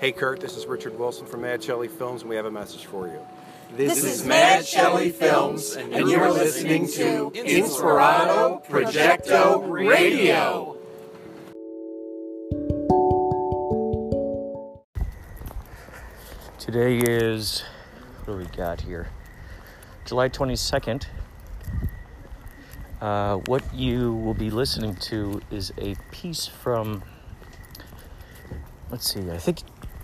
[0.00, 2.86] Hey Kurt, this is Richard Wilson from Mad Shelley Films, and we have a message
[2.86, 3.20] for you.
[3.76, 10.78] This, is Mad Shelley Films, and you're listening to Inspirato Projecto Radio.
[16.58, 17.62] Today is,
[18.24, 19.10] what do we got here?
[20.06, 21.04] July 22nd.
[23.02, 27.02] Uh, what you will be listening to is a piece from,
[28.90, 29.58] let's see, I think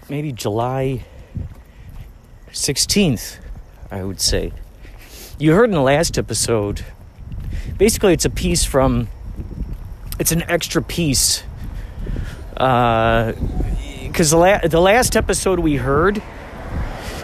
[0.09, 1.05] maybe July
[2.51, 3.39] 16th,
[3.91, 4.53] I would say.
[5.39, 6.85] You heard in the last episode,
[7.77, 9.09] basically, it's a piece from,
[10.19, 11.43] it's an extra piece.
[12.53, 13.35] Because uh,
[14.15, 16.23] the, la- the last episode we heard,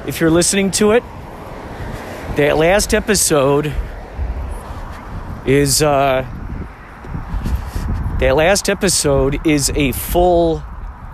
[0.06, 1.02] if you're listening to it,
[2.36, 3.72] that last episode
[5.44, 6.24] is uh
[8.20, 10.62] that last episode is a full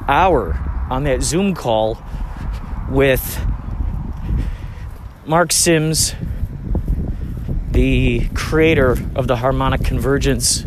[0.06, 2.03] hour on that Zoom call
[2.89, 3.41] with
[5.27, 6.14] Mark Sims,
[7.70, 10.64] the creator of the harmonic convergence,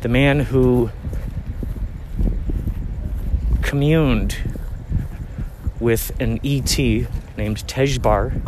[0.00, 0.90] the man who
[3.62, 4.36] communed
[5.78, 8.40] with an ET named Tejbar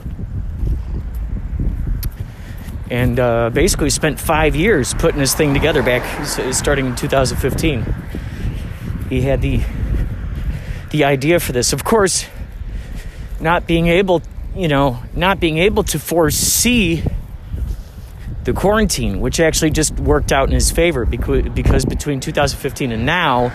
[2.90, 7.84] and uh, basically spent five years putting his thing together back starting in 2015
[9.08, 9.62] he had the
[10.94, 12.24] the idea for this of course
[13.40, 14.22] not being able
[14.54, 17.02] you know not being able to foresee
[18.44, 23.04] the quarantine which actually just worked out in his favor because, because between 2015 and
[23.04, 23.48] now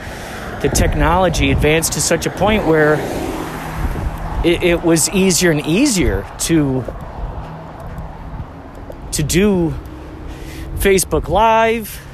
[0.61, 2.95] the technology advanced to such a point where
[4.43, 6.83] it, it was easier and easier to
[9.13, 9.73] to do
[10.79, 12.05] Facebook Live,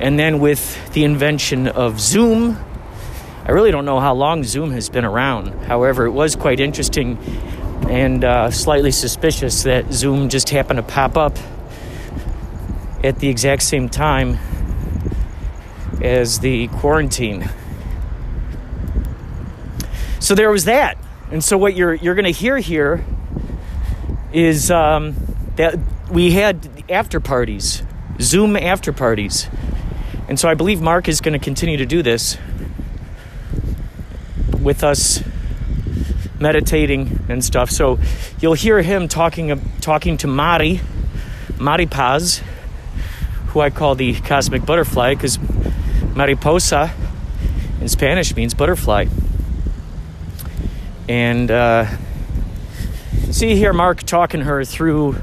[0.00, 2.58] and then with the invention of Zoom.
[3.44, 5.48] I really don't know how long Zoom has been around.
[5.64, 7.18] However, it was quite interesting
[7.88, 11.36] and uh, slightly suspicious that Zoom just happened to pop up
[13.02, 14.38] at the exact same time
[16.00, 17.50] as the quarantine.
[20.20, 20.96] So there was that.
[21.32, 23.04] And so what you're you're going to hear here
[24.32, 25.16] is um,
[25.56, 25.78] that
[26.08, 27.82] we had after parties,
[28.20, 29.48] Zoom after parties.
[30.28, 32.38] And so I believe Mark is going to continue to do this
[34.62, 35.22] with us
[36.38, 37.70] meditating and stuff.
[37.70, 37.98] So
[38.40, 40.80] you'll hear him talking talking to Mari,
[41.58, 42.42] Mari Paz,
[43.48, 45.38] who I call the cosmic butterfly because
[46.14, 46.92] mariposa
[47.80, 49.06] in Spanish means butterfly.
[51.08, 51.86] And uh,
[53.30, 55.16] see here Mark talking her through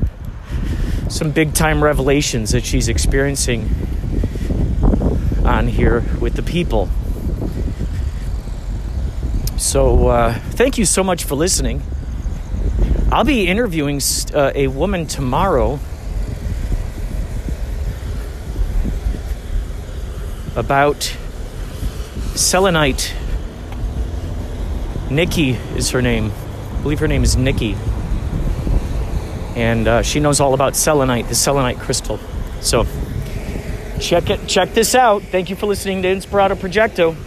[1.10, 3.70] some big time revelations that she's experiencing
[5.44, 6.90] on here with the people.
[9.60, 11.84] So, uh, thank you so much for listening.
[13.12, 14.00] I'll be interviewing
[14.34, 15.80] uh, a woman tomorrow
[20.56, 21.16] about
[22.36, 23.14] selenite.
[25.12, 26.32] Nikki is her name.
[26.78, 27.76] I believe her name is Nikki
[29.58, 32.18] and uh, she knows all about selenite, the selenite crystal.
[32.62, 32.86] So
[34.00, 35.22] check it, check this out.
[35.24, 37.18] Thank you for listening to Inspirato Projecto.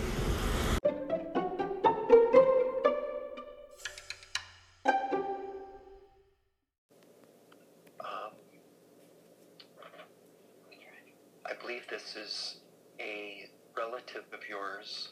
[12.17, 12.57] Is
[13.01, 15.11] a relative of yours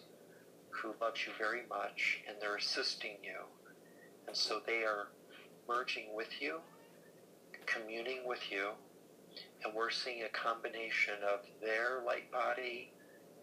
[0.70, 3.44] who loves you very much and they're assisting you.
[4.26, 5.08] And so they are
[5.68, 6.60] merging with you
[7.70, 8.70] communing with you,
[9.64, 12.92] and we're seeing a combination of their light body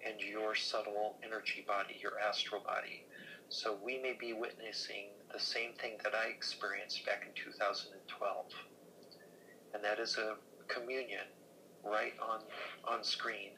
[0.06, 3.06] and your subtle energy body, your astral body.
[3.50, 8.46] So we may be witnessing the same thing that I experienced back in 2012.
[9.73, 10.35] And that is a
[10.67, 11.28] communion
[11.84, 12.41] right on,
[12.85, 13.52] on screen.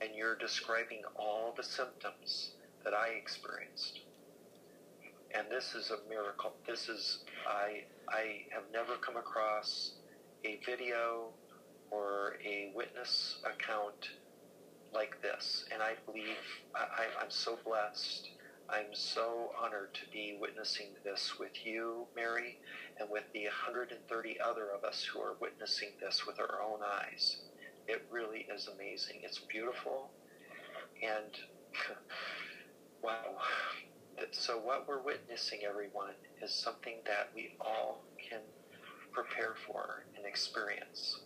[0.00, 2.52] And you're describing all the symptoms
[2.84, 4.00] that I experienced.
[5.34, 6.52] And this is a miracle.
[6.66, 9.92] This is, I, I have never come across
[10.44, 11.28] a video
[11.90, 14.10] or a witness account
[14.92, 15.64] like this.
[15.72, 16.36] And I believe
[16.74, 18.30] I, I'm so blessed.
[18.70, 22.58] I'm so honored to be witnessing this with you, Mary,
[23.00, 27.38] and with the 130 other of us who are witnessing this with our own eyes.
[27.88, 29.20] It really is amazing.
[29.24, 30.10] It's beautiful.
[31.02, 31.36] And
[33.02, 33.38] wow.
[34.32, 38.40] So, what we're witnessing, everyone, is something that we all can
[39.12, 41.20] prepare for and experience.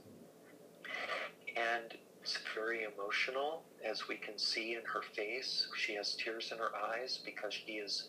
[1.57, 5.69] And it's very emotional, as we can see in her face.
[5.77, 8.05] She has tears in her eyes because she is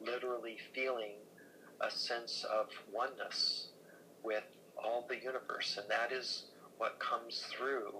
[0.00, 1.14] literally feeling
[1.80, 3.68] a sense of oneness
[4.22, 4.44] with
[4.76, 5.78] all the universe.
[5.80, 6.44] And that is
[6.78, 7.92] what comes through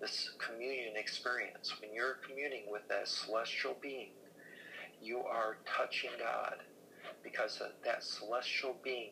[0.00, 1.74] this communion experience.
[1.80, 4.10] When you're communing with a celestial being,
[5.00, 6.56] you are touching God
[7.22, 9.10] because that celestial being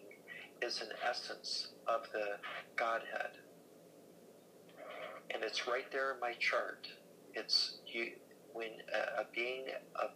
[0.60, 2.36] is an essence of the
[2.76, 3.38] Godhead.
[5.34, 6.86] And it's right there in my chart.
[7.34, 8.12] It's you
[8.52, 9.64] when a, a being
[9.96, 10.10] of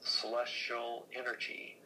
[0.00, 1.76] celestial energy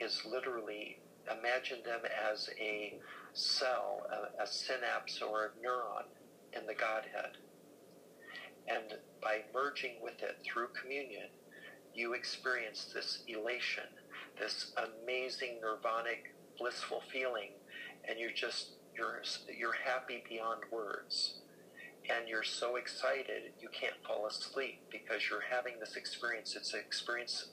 [0.00, 0.98] is literally
[1.30, 2.94] imagine them as a
[3.32, 6.04] cell, a, a synapse or a neuron
[6.52, 7.38] in the Godhead.
[8.68, 11.28] And by merging with it through communion,
[11.94, 13.84] you experience this elation,
[14.38, 17.50] this amazing nirvanic blissful feeling,
[18.08, 19.22] and you're just you're
[19.56, 21.34] you're happy beyond words.
[22.10, 26.56] And you're so excited you can't fall asleep because you're having this experience.
[26.56, 27.46] It's an experience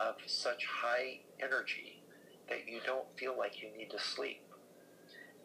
[0.00, 2.02] of such high energy
[2.48, 4.42] that you don't feel like you need to sleep.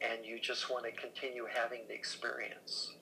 [0.01, 2.93] And you just want to continue having the experience.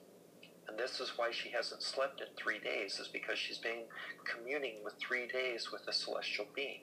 [0.68, 3.84] And this is why she hasn't slept in three days, is because she's been
[4.24, 6.80] communing with three days with a celestial being.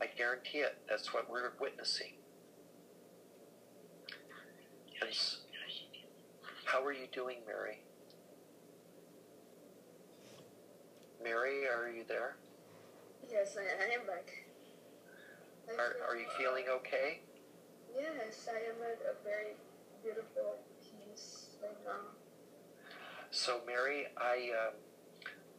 [0.00, 0.78] I guarantee it.
[0.88, 2.14] That's what we're witnessing.
[5.02, 5.38] Yes.
[6.64, 7.80] How are you doing, Mary?
[11.22, 12.36] Mary, are you there?
[13.30, 14.32] Yes, I, I am back.
[15.78, 17.20] Are, are you feeling okay?
[17.98, 19.56] Yes, I am a very
[20.02, 22.12] beautiful peace right now.
[23.30, 24.74] So, Mary, I um,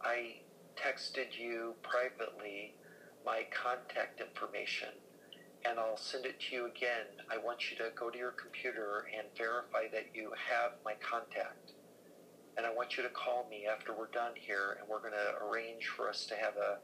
[0.03, 0.35] I
[0.75, 2.75] texted you privately
[3.25, 4.89] my contact information,
[5.65, 7.07] and I'll send it to you again.
[7.31, 11.71] I want you to go to your computer and verify that you have my contact.
[12.55, 15.43] And I want you to call me after we're done here, and we're going to
[15.43, 16.77] arrange for us to have a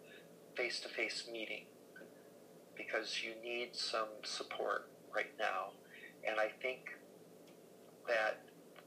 [0.57, 1.65] face to face meeting
[2.75, 5.71] because you need some support right now.
[6.27, 6.79] And I think
[8.07, 8.39] that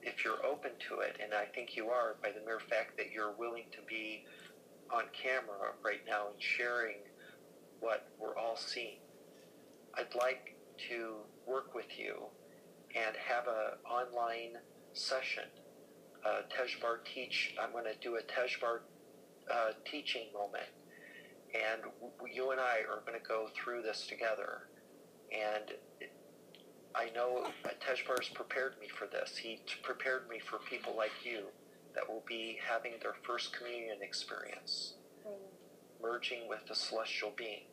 [0.03, 3.11] if you're open to it, and I think you are by the mere fact that
[3.13, 4.25] you're willing to be
[4.93, 6.99] on camera right now and sharing
[7.81, 8.99] what we're all seeing,
[9.95, 10.55] I'd like
[10.91, 12.27] to work with you
[12.95, 14.61] and have an online
[14.93, 15.45] session.
[16.25, 17.55] Uh, Tejbar teach.
[17.61, 18.81] I'm going to do a Tejbar
[19.53, 20.71] uh, teaching moment,
[21.55, 24.69] and w- you and I are going to go through this together.
[25.31, 25.73] And
[26.97, 29.37] I know Tejbar has prepared me for this.
[29.37, 31.45] He prepared me for people like you
[31.95, 34.95] that will be having their first communion experience,
[36.03, 37.65] merging with the celestial being.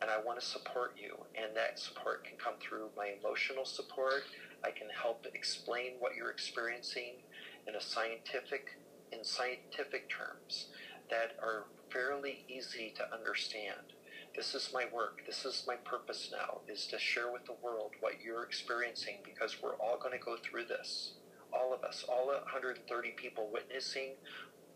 [0.00, 4.24] And I want to support you, and that support can come through my emotional support.
[4.64, 7.22] I can help explain what you're experiencing
[7.68, 8.78] in a scientific,
[9.12, 10.68] in scientific terms
[11.10, 13.92] that are fairly easy to understand.
[14.34, 15.22] This is my work.
[15.26, 19.62] This is my purpose now, is to share with the world what you're experiencing because
[19.62, 21.12] we're all going to go through this.
[21.52, 24.12] All of us, all 130 people witnessing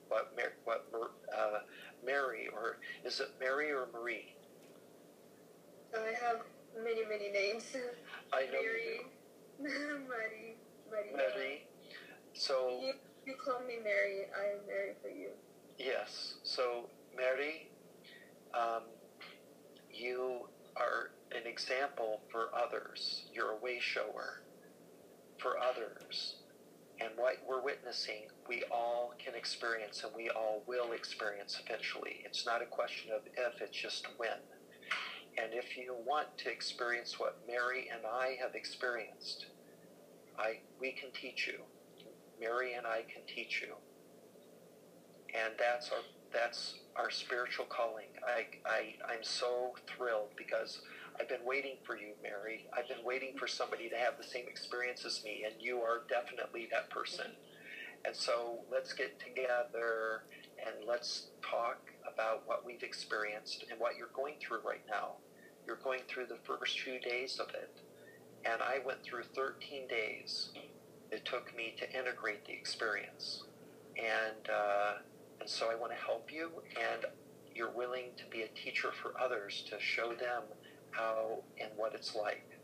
[0.08, 0.32] what,
[0.64, 0.86] what
[1.36, 1.58] uh,
[2.04, 4.34] Mary, or is it Mary or Marie?
[5.94, 6.42] I have
[6.84, 7.64] many, many names.
[8.32, 9.06] I know Mary,
[10.06, 10.56] Marie,
[10.90, 11.16] Maria.
[11.16, 11.66] Mary.
[12.34, 12.80] So.
[12.82, 12.92] You,
[13.26, 14.26] you call me Mary.
[14.38, 15.28] I am Mary for you.
[15.78, 16.34] Yes.
[16.42, 17.70] So, Mary,
[18.54, 18.82] um,
[19.96, 23.22] you are an example for others.
[23.32, 24.42] You're a way shower
[25.38, 26.36] for others.
[27.00, 32.22] And what we're witnessing, we all can experience and we all will experience eventually.
[32.24, 34.38] It's not a question of if, it's just when.
[35.36, 39.46] And if you want to experience what Mary and I have experienced,
[40.38, 41.60] I, we can teach you.
[42.40, 43.74] Mary and I can teach you.
[45.34, 45.98] And that's our,
[46.32, 48.06] that's our spiritual calling.
[48.26, 50.80] I, I, I'm so thrilled because
[51.20, 52.66] I've been waiting for you, Mary.
[52.76, 56.02] I've been waiting for somebody to have the same experience as me, and you are
[56.08, 57.26] definitely that person.
[58.04, 60.22] And so let's get together
[60.64, 61.78] and let's talk
[62.12, 65.16] about what we've experienced and what you're going through right now.
[65.66, 67.80] You're going through the first few days of it.
[68.44, 70.50] And I went through 13 days.
[71.10, 73.44] It took me to integrate the experience.
[73.96, 74.92] And, uh,
[75.46, 77.04] and so I want to help you, and
[77.54, 80.42] you're willing to be a teacher for others to show them
[80.90, 82.58] how and what it's like.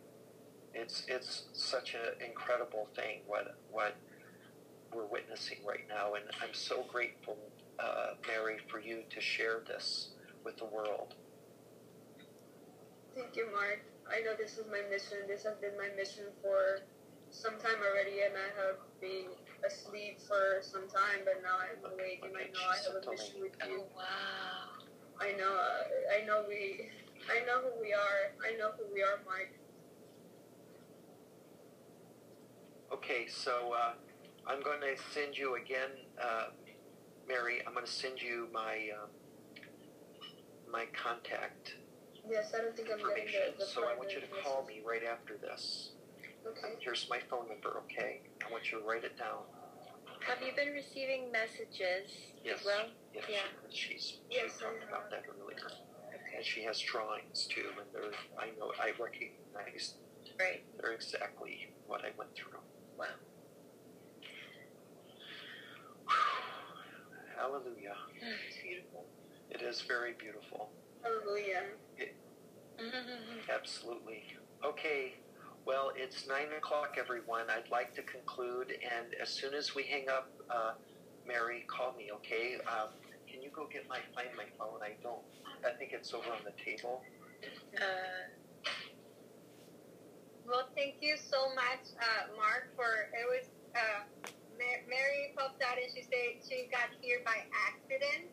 [0.75, 3.95] It's it's such an incredible thing what what
[4.93, 7.39] we're witnessing right now, and I'm so grateful,
[7.79, 10.09] uh, Mary, for you to share this
[10.45, 11.15] with the world.
[13.15, 13.85] Thank you, Mark.
[14.11, 15.19] I know this is my mission.
[15.29, 16.81] This has been my mission for
[17.31, 19.31] some time already, and I have been
[19.67, 23.41] asleep for some time, but now I'm awake and I know I have a mission
[23.41, 23.83] with you.
[23.83, 24.85] Oh wow.
[25.21, 26.89] I know, uh, I know we,
[27.31, 28.35] I know who we are.
[28.45, 29.59] I know who we are, Mike.
[32.93, 33.93] Okay, so uh,
[34.47, 35.91] I'm going to send you again,
[36.21, 36.47] uh,
[37.29, 37.63] Mary.
[37.67, 39.11] I'm going to send you my um,
[40.71, 41.75] my contact
[42.29, 43.55] Yes, I don't think I'm getting information.
[43.59, 44.77] the, the So I want you to call message.
[44.77, 45.91] me right after this.
[46.47, 46.75] Okay.
[46.79, 47.83] Here's my phone number.
[47.85, 48.21] Okay,
[48.53, 49.41] want you to write it down.
[50.29, 52.13] Have you been receiving messages
[52.45, 52.61] Yes.
[52.61, 52.87] as well?
[53.15, 53.41] Yes, Yeah.
[53.71, 55.59] she's she Yes, I talked about that earlier,
[56.37, 59.95] and she has drawings too, and they're I know I recognize
[60.39, 60.63] Right.
[60.79, 62.61] they're exactly what I went through.
[62.97, 63.07] Wow.
[67.37, 67.97] Hallelujah.
[68.21, 69.07] It's beautiful.
[69.51, 70.71] It is very beautiful.
[71.03, 71.65] Hallelujah.
[73.49, 74.25] Absolutely.
[74.65, 75.15] Okay.
[75.65, 77.49] Well, it's nine o'clock, everyone.
[77.49, 80.75] I'd like to conclude, and as soon as we hang up, uh,
[81.25, 82.11] Mary, call me.
[82.13, 82.57] Okay.
[82.63, 82.91] Um,
[83.29, 84.83] can you go get my find my phone?
[84.83, 85.23] I don't.
[85.65, 87.03] I think it's over on the table.
[87.81, 88.29] Uh,
[90.45, 94.05] Well, thank you so much, uh, Mark, for it was uh,
[94.59, 98.33] Ma- Mary popped out and she said she got here by accident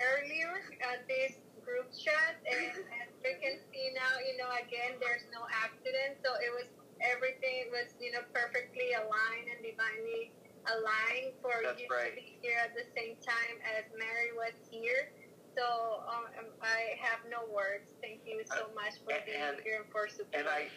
[0.00, 1.32] earlier at this
[1.64, 6.34] group chat, and as we can see now, you know, again, there's no accident, so
[6.38, 10.34] it was everything was you know perfectly aligned and divinely
[10.66, 12.10] aligned for That's you right.
[12.10, 15.14] to be here at the same time as Mary was here.
[15.56, 16.30] So um,
[16.62, 17.90] I have no words.
[18.02, 20.70] Thank you so much for being and- here and for supporting and I-.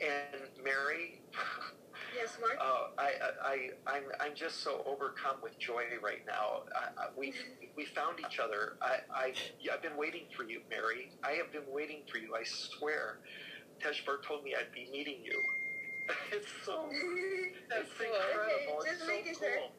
[0.00, 1.20] And Mary,
[2.14, 2.58] Yes, Mark.
[2.60, 6.62] uh, I, I, I'm, I'm just so overcome with joy right now.
[6.74, 7.32] I, I, we,
[7.76, 8.76] we found each other.
[8.82, 9.34] I, I,
[9.72, 11.10] I've been waiting for you, Mary.
[11.24, 12.34] I have been waiting for you.
[12.34, 13.18] I swear.
[13.82, 15.38] Teshbar told me I'd be meeting you.
[16.32, 16.84] It's so,
[17.70, 18.12] That's it's cool.
[18.12, 18.78] incredible.
[18.80, 19.72] Okay, It's just so making cool.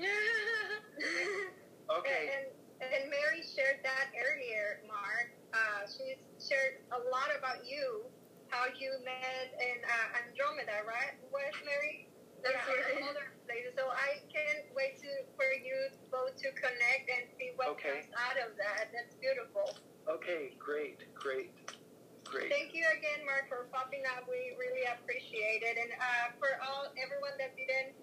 [0.00, 0.08] sure.
[2.00, 2.26] Okay.
[2.34, 2.46] And,
[2.82, 5.30] and Mary shared that earlier, Mark.
[5.54, 8.04] Uh, she shared a lot about you,
[8.50, 11.18] how you met in uh, Andromeda, right?
[11.30, 12.08] Where's Mary?
[12.44, 12.96] That's yeah, right.
[13.00, 13.74] and other places.
[13.74, 15.76] So I can't wait to for you
[16.12, 18.02] both to connect and see what Okay.
[18.02, 18.92] comes out of that.
[18.92, 19.74] That's beautiful.
[20.08, 20.54] Okay.
[20.58, 21.02] Great.
[21.14, 21.50] Great.
[22.24, 22.50] Great.
[22.50, 24.26] Thank you again, Mark, for popping up.
[24.28, 25.78] We really appreciate it.
[25.78, 27.94] And uh, for all everyone that didn't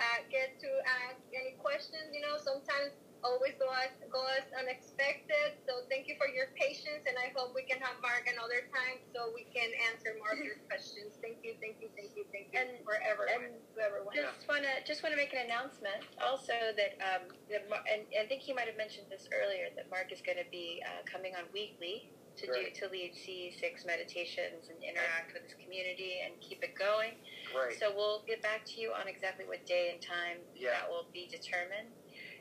[0.00, 0.70] uh, get to
[1.08, 2.92] ask any questions, you know, sometimes
[3.22, 5.60] always go as go as unexpected.
[5.68, 9.00] So thank you for your patience, and I hope we can have Mark another time
[9.12, 11.16] so we can answer more of your questions.
[11.20, 14.14] Thank you, thank you, thank you, thank you And- for everyone, and everyone.
[14.16, 18.48] Just wanna just wanna make an announcement also that um that Mar- and I think
[18.48, 21.44] you might have mentioned this earlier that Mark is going to be uh, coming on
[21.52, 22.72] weekly to Right.
[22.72, 27.18] do to lead C6 meditations and interact with his community and keep it going.
[27.52, 27.78] Great.
[27.78, 30.70] So we'll get back to you on exactly what day and time Yeah.
[30.70, 31.92] that will be determined.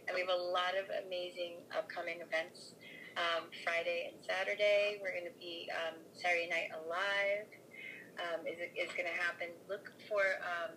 [0.09, 2.73] And we have a lot of amazing upcoming events.
[3.13, 7.45] Um, Friday and Saturday, we're going to be um, Saturday Night Alive
[8.17, 9.53] um, is, is going to happen.
[9.69, 10.73] Look for um,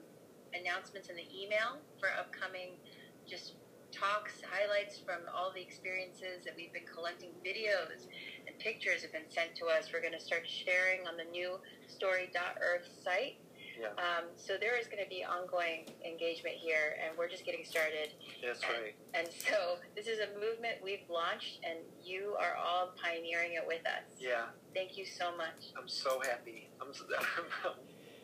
[0.53, 2.77] announcements in the email for upcoming
[3.25, 3.57] just
[3.89, 7.33] talks, highlights from all the experiences that we've been collecting.
[7.41, 8.05] Videos
[8.45, 9.89] and pictures have been sent to us.
[9.97, 11.57] We're going to start sharing on the new
[11.89, 13.41] story.earth site.
[13.79, 13.89] Yeah.
[13.99, 18.11] Um, so there is going to be ongoing engagement here, and we're just getting started.
[18.45, 18.95] That's right.
[19.15, 23.81] And so this is a movement we've launched, and you are all pioneering it with
[23.87, 24.05] us.
[24.19, 24.47] Yeah.
[24.75, 25.73] Thank you so much.
[25.81, 26.69] I'm so happy.
[26.81, 27.03] I'm, s-
[27.65, 27.73] I'm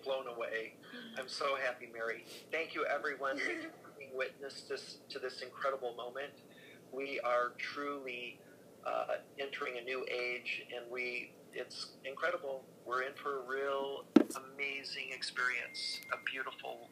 [0.05, 0.75] blown away.
[1.19, 2.25] I'm so happy, Mary.
[2.52, 3.49] Thank you, everyone, for
[3.99, 6.33] being witness this, to this incredible moment.
[6.93, 8.38] We are truly
[8.87, 12.64] uh, entering a new age, and we it's incredible.
[12.88, 16.88] We're in for a real amazing experience, a beautiful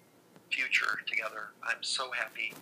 [0.52, 1.56] future together.
[1.64, 2.52] I'm so happy.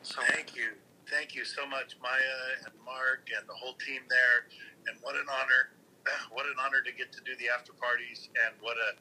[0.00, 0.72] So Thank you.
[1.12, 4.48] Thank you so much, Maya and Mark and the whole team there.
[4.88, 5.76] And what an honor.
[6.32, 8.96] What an honor to get to do the after parties and what a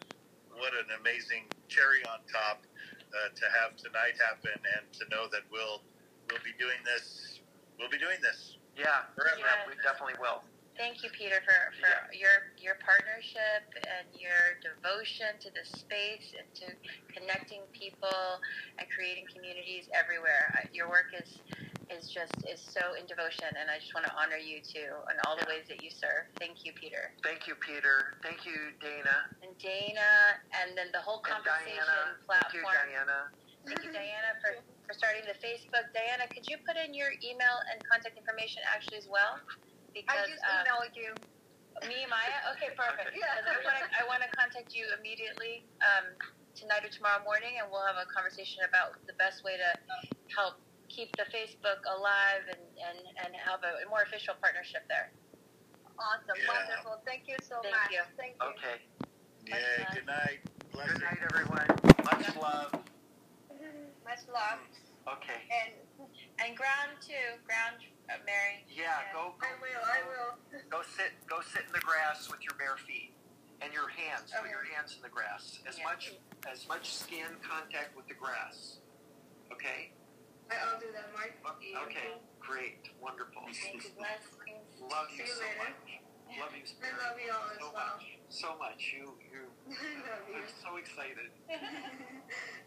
[0.60, 2.63] what an amazing cherry on top
[3.12, 5.84] uh, to have tonight happen and to know that we'll
[6.32, 7.39] we'll be doing this
[7.75, 9.36] we'll be doing this Yeah, forever.
[9.39, 10.48] yeah, we definitely will.
[10.74, 16.50] Thank you, Peter, for, for your your partnership and your devotion to the space and
[16.65, 16.68] to
[17.13, 18.42] connecting people
[18.82, 20.50] and creating communities everywhere.
[20.74, 21.30] Your work is
[21.94, 25.22] is just is so in devotion, and I just want to honor you too and
[25.22, 26.25] all the ways that you serve.
[26.42, 28.18] Thank you, Peter, Thank you, Peter.
[28.25, 29.30] Thank you, Dana.
[29.46, 32.18] and Dana, and then the whole conversation Diana.
[32.25, 32.65] Thank you.
[32.65, 33.30] Diana.
[33.63, 35.88] Thank you, Diana, for, for starting the Facebook.
[35.96, 39.39] Diana, could you put in your email and contact information actually as well?
[39.93, 41.13] I Because just uh, emailed you.
[41.85, 42.50] me, Maya.
[42.57, 43.13] Okay, perfect.
[43.13, 43.38] Yeah.
[43.45, 46.09] I want to I want to contact you immediately um,
[46.57, 49.69] tonight or tomorrow morning, and we'll have a conversation about the best way to
[50.33, 50.57] help
[50.89, 55.09] keep the Facebook alive and, and, and have a, a more official partnership there.
[55.97, 56.53] Awesome, Yeah.
[56.53, 57.01] wonderful.
[57.05, 57.89] Thank you so Thank much.
[57.93, 58.01] you.
[58.17, 58.50] Thank you.
[58.53, 58.77] Okay.
[59.50, 60.41] Yay, good night.
[60.73, 61.01] Blessings.
[61.01, 61.69] Good night, everyone.
[62.05, 62.71] Much love.
[64.05, 64.59] Much love.
[65.17, 65.41] Okay.
[65.50, 65.73] And
[66.41, 67.77] And ground too, ground,
[68.10, 68.65] uh, Mary.
[68.67, 70.31] Yeah, go, go I will, I will.
[70.69, 73.13] Go sit, go sit in the grass with your bare feet
[73.62, 74.29] and your hands.
[74.33, 75.60] Put your hands in the grass.
[75.69, 75.86] As Yeah.
[75.89, 76.13] much,
[76.50, 78.77] as much skin contact with the grass.
[79.53, 79.93] Okay.
[80.50, 81.33] I'll do that, Mark.
[81.89, 82.10] Okay.
[82.39, 82.86] Great.
[83.01, 83.41] Wonderful.
[83.50, 83.98] Thank you.
[84.89, 85.74] Love you so later.
[85.74, 85.89] much.
[86.38, 86.65] Love you.
[86.81, 87.93] I love you all as so well.
[87.98, 88.05] much.
[88.29, 88.81] So much.
[88.93, 89.45] You, you.
[89.69, 90.41] I love you.
[90.41, 91.29] I'm so excited.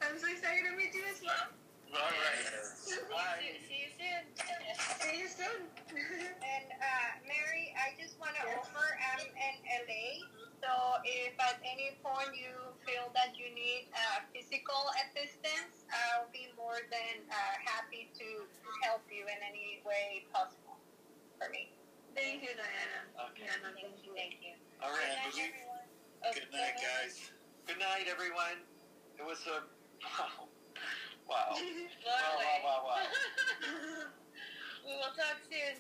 [0.03, 1.51] I'm so excited to meet you as well.
[1.95, 2.67] All right.
[2.83, 4.23] See you soon.
[4.35, 5.61] See you soon.
[5.87, 6.35] See you soon.
[6.43, 10.27] And uh, Mary, I just want to offer I'm in LA.
[10.59, 10.73] So
[11.07, 12.51] if at any point you
[12.83, 18.29] feel that you need uh, physical assistance, I'll be more than uh, happy to
[18.83, 20.81] help you in any way possible
[21.39, 21.71] for me.
[22.17, 23.01] Thank you, Diana.
[23.31, 23.47] Okay.
[23.63, 24.11] No, Thank you.
[24.17, 24.57] Thank you.
[24.83, 25.87] All Good night, everyone.
[26.35, 27.15] Good night, guys.
[27.69, 28.59] Good night, everyone.
[29.21, 29.63] It was a
[30.05, 30.46] wow.
[31.29, 31.51] Wow.
[31.51, 31.59] Wow,
[32.39, 32.97] wow, wow, wow.
[34.87, 35.75] We will talk soon.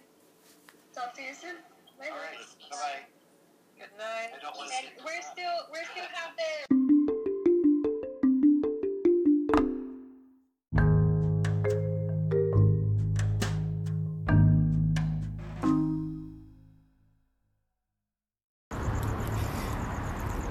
[0.92, 1.54] Talk to you soon.
[1.98, 2.22] Bye All bye.
[2.22, 2.70] right.
[2.70, 3.06] Bye bye.
[3.78, 4.30] Good night.
[4.34, 6.76] I don't want And sit we're still we're still have the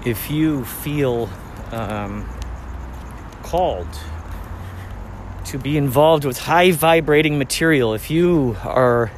[0.05, 1.27] if you feel
[1.71, 2.29] um,
[3.43, 3.87] called
[5.55, 9.09] to be involved with high vibrating material, if you are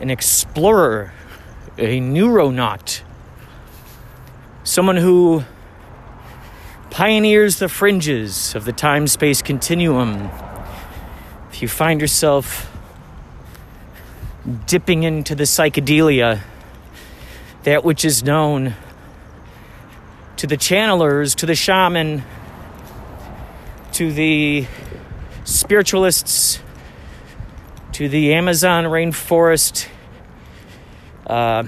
[0.00, 1.12] an explorer,
[1.78, 3.02] a neuronaut,
[4.64, 5.44] someone who
[6.90, 10.28] pioneers the fringes of the time space continuum,
[11.52, 12.68] if you find yourself
[14.66, 16.40] dipping into the psychedelia,
[17.62, 18.74] that which is known
[20.36, 22.24] to the channelers, to the shaman,
[23.92, 24.66] to the
[25.50, 26.60] spiritualists,
[27.92, 29.88] to the Amazon rainforest
[31.26, 31.64] uh,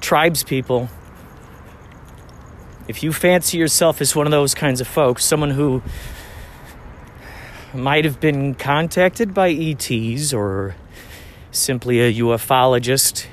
[0.00, 0.88] tribes people.
[2.86, 5.82] If you fancy yourself as one of those kinds of folks, someone who
[7.74, 10.76] might have been contacted by ETs or
[11.50, 13.26] simply a ufologist,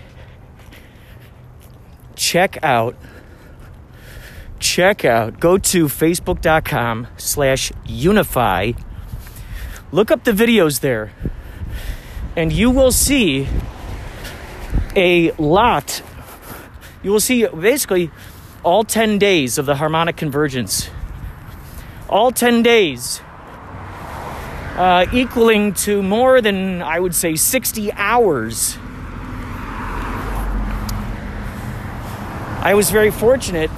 [2.15, 2.97] check out
[4.65, 8.71] check out go to facebook.com slash unify.
[9.91, 11.11] Look up the videos there.
[12.35, 13.47] And you will see
[14.95, 16.01] a lot.
[17.03, 18.09] You will see basically
[18.63, 20.89] all 10 days of the harmonic convergence.
[22.09, 23.21] All 10 days
[24.75, 28.77] uh, equaling to more than i would say 60 hours.
[32.61, 33.69] I was very fortunate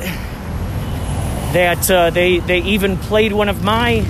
[1.54, 4.06] that uh, they they even played one of my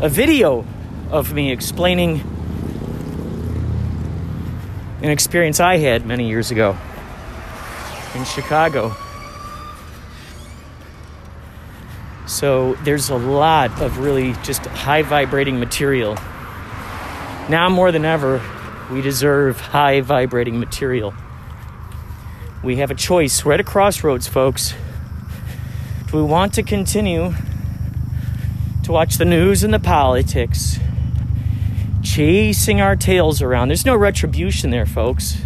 [0.00, 0.64] a video
[1.10, 2.20] of me explaining
[5.02, 6.76] an experience I had many years ago
[8.14, 8.94] in Chicago.
[12.26, 16.14] So there's a lot of really just high vibrating material.
[17.48, 18.40] Now more than ever,
[18.90, 21.12] we deserve high vibrating material.
[22.62, 23.44] We have a choice.
[23.44, 24.74] We're at a crossroads, folks.
[26.10, 27.34] Do we want to continue
[28.82, 30.80] to watch the news and the politics,
[32.02, 33.68] chasing our tails around?
[33.68, 35.40] There's no retribution there, folks.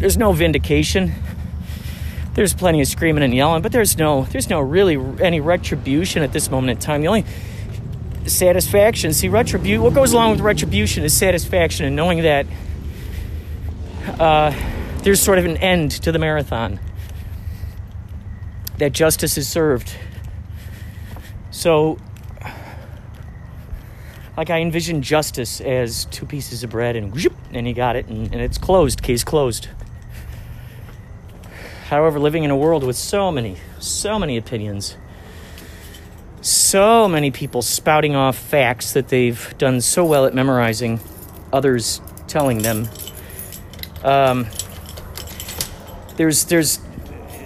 [0.00, 1.14] There's no vindication.
[2.34, 6.34] There's plenty of screaming and yelling, but there's no there's no really any retribution at
[6.34, 7.00] this moment in time.
[7.00, 7.24] The only
[8.26, 9.82] satisfaction, see, retribution.
[9.82, 12.46] What goes along with retribution is satisfaction and knowing that
[14.20, 14.54] uh,
[14.98, 16.78] there's sort of an end to the marathon
[18.78, 19.94] that justice is served.
[21.50, 21.98] So,
[24.36, 28.06] like I envision justice as two pieces of bread and whoop, and you got it,
[28.06, 29.68] and, and it's closed, case closed.
[31.88, 34.96] However, living in a world with so many, so many opinions,
[36.40, 41.00] so many people spouting off facts that they've done so well at memorizing,
[41.52, 42.88] others telling them.
[44.02, 44.46] Um,
[46.16, 46.80] there's there's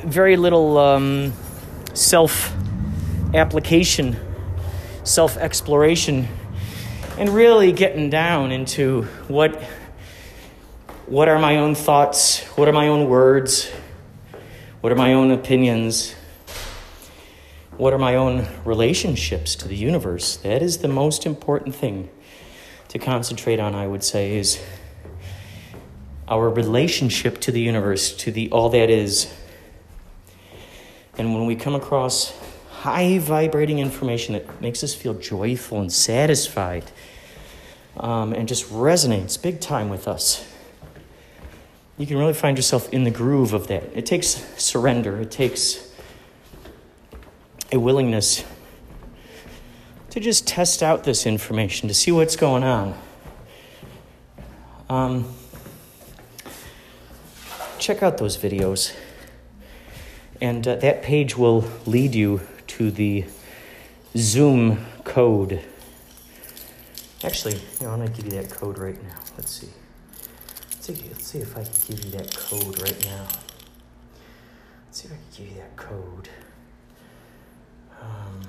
[0.06, 1.32] very little um,
[1.92, 2.54] self
[3.34, 4.16] application,
[5.04, 6.28] self exploration,
[7.18, 9.62] and really getting down into what
[11.06, 13.70] what are my own thoughts, what are my own words,
[14.80, 16.14] what are my own opinions.
[17.76, 20.38] What are my own relationships to the universe?
[20.38, 22.08] That is the most important thing
[22.88, 24.58] to concentrate on, I would say, is
[26.26, 29.30] our relationship to the universe, to the all that is.
[31.18, 32.36] And when we come across
[32.70, 36.84] high vibrating information that makes us feel joyful and satisfied
[37.96, 40.46] um, and just resonates big time with us,
[41.98, 43.84] you can really find yourself in the groove of that.
[43.94, 44.28] It takes
[44.62, 45.90] surrender, it takes
[47.72, 48.44] a willingness
[50.10, 52.98] to just test out this information to see what's going on.
[54.88, 55.34] Um,
[57.78, 58.94] check out those videos,
[60.40, 63.24] and uh, that page will lead you to the
[64.16, 65.62] Zoom code.
[67.24, 69.18] Actually, I'm going to give you that code right now.
[69.36, 69.68] Let's see.
[70.72, 73.26] Let's see, let's see if I can give you that code right now.
[74.86, 76.28] Let's see if I can give you that code.
[78.00, 78.40] Um,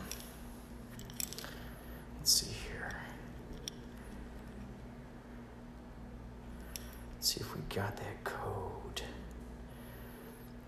[2.19, 2.97] let's see here.
[7.15, 8.66] Let's see if we got that code.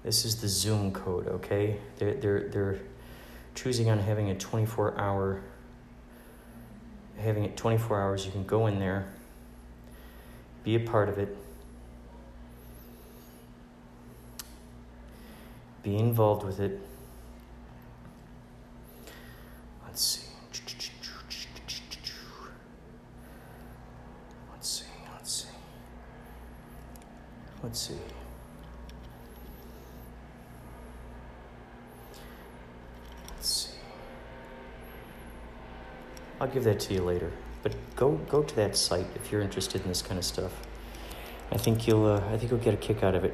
[0.04, 1.78] This is the Zoom code, okay?
[1.98, 2.80] They're, they're, they're
[3.54, 5.42] choosing on having a 24 hour,
[7.18, 8.26] having it 24 hours.
[8.26, 9.12] You can go in there,
[10.64, 11.36] be a part of it,
[15.84, 16.80] be involved with it.
[19.86, 20.26] Let's see.
[24.52, 24.86] Let's see.
[25.24, 25.54] Let's see.
[27.64, 27.94] Let's see.
[33.36, 33.72] Let's see.
[36.42, 37.32] I'll give that to you later.
[37.64, 40.54] But go go to that site if you're interested in this kind of stuff.
[41.52, 43.34] I think you'll uh, I think you'll get a kick out of it.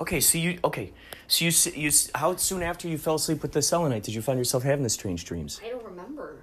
[0.00, 0.92] Okay, so you okay,
[1.26, 4.38] so you you how soon after you fell asleep with the selenite did you find
[4.38, 5.60] yourself having the strange dreams?
[5.62, 6.38] I don't remember.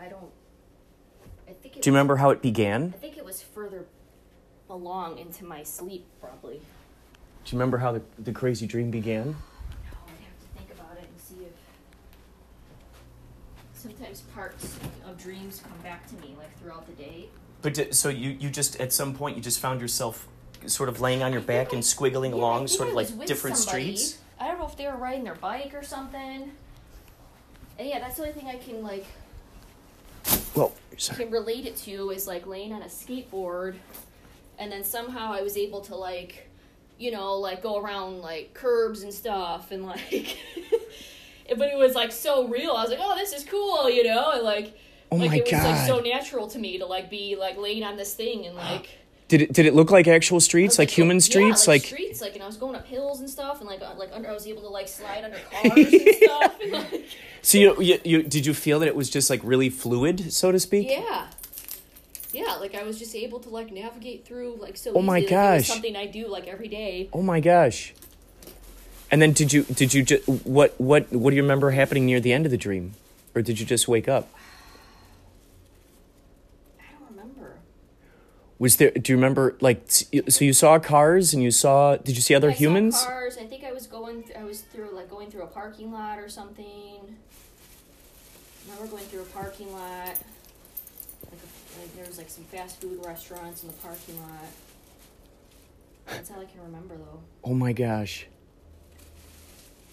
[0.00, 0.30] I don't.
[1.46, 1.76] I think.
[1.76, 2.94] It Do you remember how it began?
[2.96, 3.86] I think it was further
[4.70, 6.62] along into my sleep, probably.
[7.48, 9.24] Do you remember how the, the crazy dream began?
[9.24, 11.52] No, I'd have to think about it and see if.
[13.72, 17.28] Sometimes parts of dreams come back to me, like throughout the day.
[17.62, 20.28] But di- so you you just at some point you just found yourself
[20.66, 23.56] sort of laying on your I back and squiggling Yeah, along, sort of like different
[23.56, 23.96] somebody.
[23.96, 24.20] streets.
[24.38, 26.52] I don't know if they were riding their bike or something.
[27.78, 29.06] And yeah, that's the only thing I can like
[30.54, 31.24] Well, sorry.
[31.24, 33.76] can relate it to is like laying on a skateboard
[34.58, 36.47] and then somehow I was able to like
[36.98, 40.36] you know like go around like curbs and stuff and like
[41.56, 44.32] but it was like so real I was like oh this is cool you know
[44.32, 44.76] and like
[45.10, 47.82] Oh like my it was like so natural to me to like be like laying
[47.82, 48.90] on this thing and like
[49.28, 51.86] Did it did it look like actual streets, was like human yeah, streets, like, like
[51.86, 54.28] streets like and I was going up hills and stuff and like uh, like under
[54.28, 57.06] I was able to like slide under cars and stuff and, like,
[57.40, 60.52] so you, you you did you feel that it was just like really fluid, so
[60.52, 60.90] to speak?
[60.90, 61.28] Yeah.
[62.38, 65.34] Yeah, like I was just able to like navigate through like so Oh my easily.
[65.36, 65.68] Like, it was gosh.
[65.74, 67.08] something I do like every day.
[67.12, 67.94] Oh my gosh.
[69.10, 72.20] And then did you did you just what what what do you remember happening near
[72.20, 72.92] the end of the dream,
[73.34, 74.28] or did you just wake up?
[76.78, 77.56] I don't remember.
[78.60, 78.92] Was there?
[78.92, 81.96] Do you remember like so you saw cars and you saw?
[81.96, 83.04] Did you see other I saw humans?
[83.04, 83.36] cars.
[83.36, 84.22] I think I was going.
[84.22, 87.00] Th- I was through like going through a parking lot or something.
[88.68, 90.16] I remember going through a parking lot.
[91.24, 94.46] Like, a, like there was like some fast food restaurants in the parking lot.
[96.06, 97.20] That's all I can remember though.
[97.44, 98.26] Oh my gosh.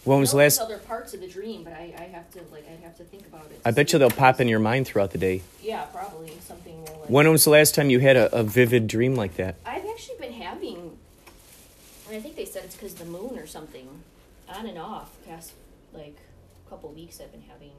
[0.06, 0.60] When was last?
[0.60, 3.26] other parts of the dream, but I, I have to like I have to think
[3.28, 3.60] about it.
[3.66, 5.42] I bet you they'll pop in your mind throughout the day.
[5.64, 7.10] Yeah, probably something where like.
[7.10, 9.56] When was the last time you had a, a vivid dream like that?
[9.66, 10.98] I've actually been having,
[12.08, 13.88] and I think they said it's because the moon or something,
[14.48, 15.10] on and off.
[15.28, 15.54] Past
[15.92, 16.18] like
[16.66, 17.72] a couple weeks, I've been having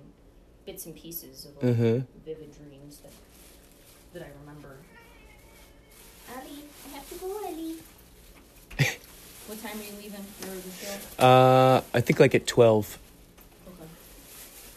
[0.66, 2.06] bits and pieces of like, Mhm.
[2.24, 3.12] vivid dreams that
[4.18, 4.76] that I remember.
[6.34, 7.74] Ali, I have to go, Ali.
[9.46, 11.22] what time are you leaving for the show?
[11.22, 12.98] Uh, I think like at twelve.
[13.68, 13.88] Okay,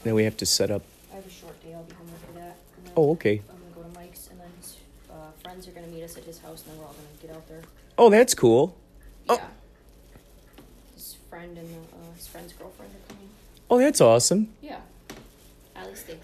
[0.04, 0.82] Then we have to set up.
[1.12, 1.74] I have a short day.
[1.74, 2.58] I'll be home after that.
[2.84, 3.42] Then Oh, okay.
[3.50, 4.76] I'm gonna go to Mike's, and then his
[5.10, 7.32] uh, friends are gonna meet us at his house, and then we're all gonna get
[7.36, 7.62] out there.
[7.98, 8.76] Oh, that's cool.
[9.30, 9.36] Yeah.
[9.40, 9.42] Oh.
[10.96, 13.30] His friend and the, uh, his friend's girlfriend are coming.
[13.70, 14.50] Oh, that's awesome.
[14.62, 14.80] Yeah.
[15.78, 16.18] At least they.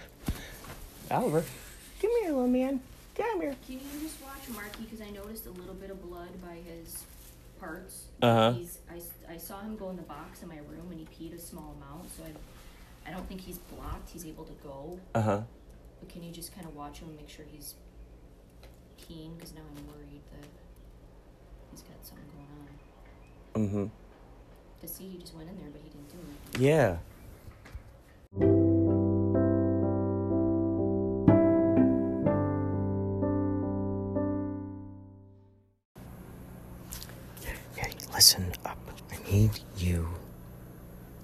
[1.12, 1.46] Oliver,
[2.02, 2.82] come here, little man.
[3.16, 3.56] Come here.
[3.66, 4.84] Can you just watch Marky?
[4.84, 7.04] Because I noticed a little bit of blood by his
[7.60, 8.06] parts.
[8.22, 8.52] Uh-huh.
[8.54, 11.06] He's, I, s- I saw him go in the box in my room and he
[11.06, 14.10] peed a small amount, so I, I don't think he's blocked.
[14.10, 15.00] He's able to go.
[15.14, 15.42] Uh huh.
[16.00, 17.76] But can you just kind of watch him and make sure he's
[18.98, 19.34] keen?
[19.36, 20.48] Because now I'm worried that
[21.72, 22.26] he's got something
[23.56, 23.88] going on.
[23.88, 24.86] Mm-hmm.
[24.86, 26.18] To see, he just went in there, but he didn't do
[26.60, 26.62] anything.
[26.68, 26.98] Yeah.
[39.32, 40.08] Need you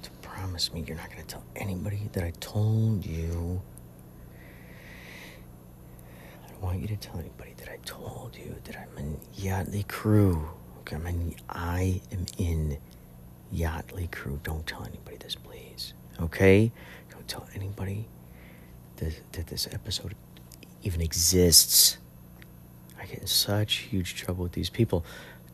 [0.01, 3.61] to promise me you're not going to tell anybody that I told you.
[6.45, 9.87] I don't want you to tell anybody that I told you that I'm in Yachtly
[9.87, 10.49] Crew.
[10.79, 12.77] Okay, I'm in, I am in
[13.53, 14.39] Yachtly Crew.
[14.43, 15.93] Don't tell anybody this, please.
[16.19, 16.71] Okay?
[17.11, 18.07] Don't tell anybody
[18.97, 20.15] that, that this episode
[20.83, 21.97] even exists.
[22.99, 25.05] I get in such huge trouble with these people.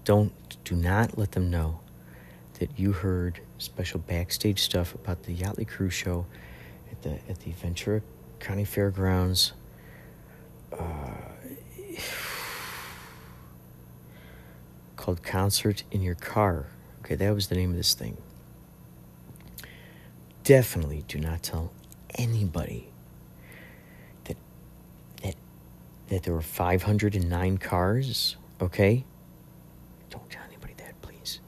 [0.05, 0.31] Don't,
[0.63, 1.81] do not let them know
[2.59, 6.25] that you heard special backstage stuff about the Yachtly Crew show
[6.91, 8.01] at the at the Ventura
[8.39, 9.53] County Fairgrounds.
[10.71, 11.11] Uh,
[14.95, 16.65] called Concert in Your Car.
[17.01, 18.17] Okay, that was the name of this thing.
[20.43, 21.71] Definitely do not tell
[22.15, 22.89] anybody
[24.25, 24.37] that
[25.23, 25.35] that
[26.09, 29.03] that there were 509 cars, okay?
[30.09, 31.39] Don't tell anybody that, please.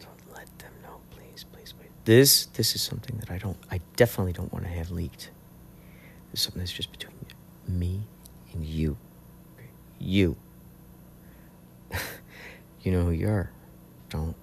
[0.00, 1.90] Don't let them know, please, please, please.
[2.04, 5.30] This this is something that I don't I definitely don't want to have leaked.
[6.30, 7.14] This is something that's just between
[7.66, 8.02] me
[8.52, 8.96] and you.
[9.98, 10.36] You.
[12.82, 13.50] you know who you are.
[14.10, 14.36] Don't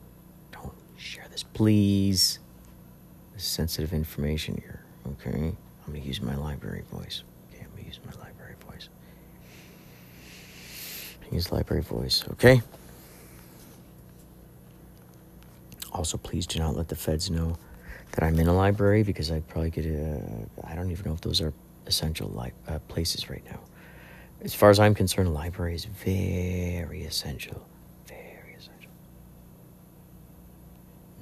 [0.52, 2.40] don't share this, please.
[3.34, 4.82] This is sensitive information here,
[5.14, 5.56] okay?
[5.86, 7.24] I'm gonna use my library voice.
[7.50, 8.90] Okay, I'm gonna use my library voice.
[11.32, 12.62] Use library voice, okay?
[15.92, 17.58] Also, please do not let the feds know
[18.12, 20.22] that I'm in a library because I'd probably get a.
[20.66, 21.54] I don't even know if those are
[21.88, 23.60] essential li- uh, places right now.
[24.42, 27.66] As far as I'm concerned, a library is very essential.
[28.08, 28.92] Very essential.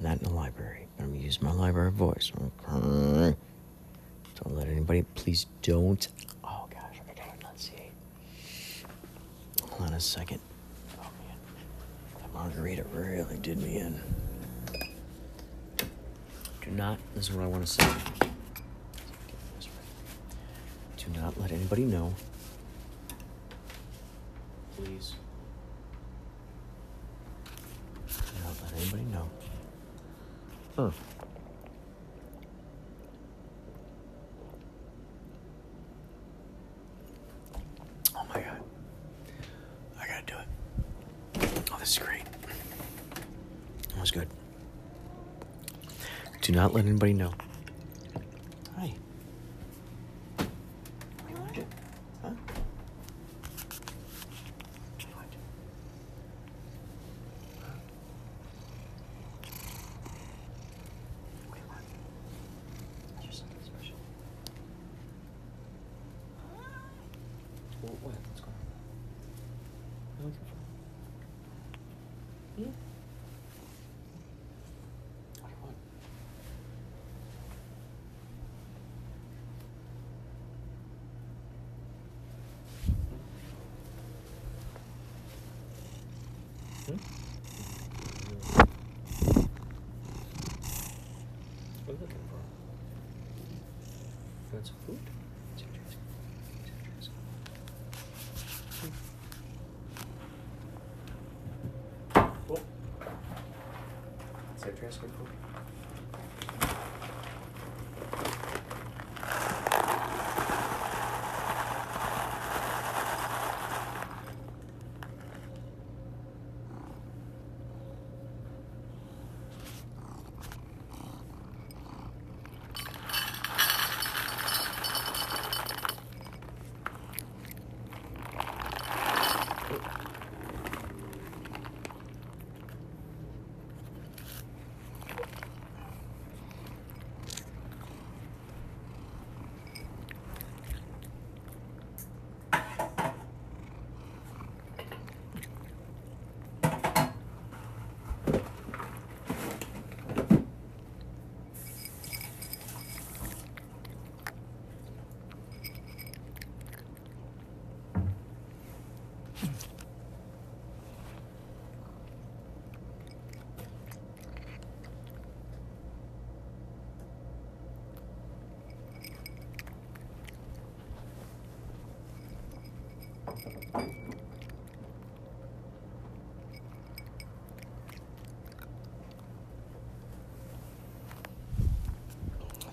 [0.00, 2.32] Not in a library, but I'm gonna use my library voice.
[2.68, 3.36] Don't
[4.56, 5.02] let anybody.
[5.14, 6.06] Please don't.
[6.44, 7.92] Oh gosh, I gotta enunciate.
[9.68, 10.40] Hold on a second.
[10.98, 11.36] Oh man,
[12.20, 14.00] that margarita really did me in.
[16.70, 16.98] Do not.
[17.16, 17.84] This is what I want to say.
[20.96, 22.14] Do not let anybody know.
[24.76, 25.14] Please.
[28.06, 29.28] Do not let anybody know.
[30.76, 30.90] Huh.
[38.14, 38.62] Oh my god.
[40.00, 41.64] I gotta do it.
[41.72, 42.22] Oh, this is great.
[43.88, 44.28] That was good.
[46.42, 47.32] Do not let anybody know.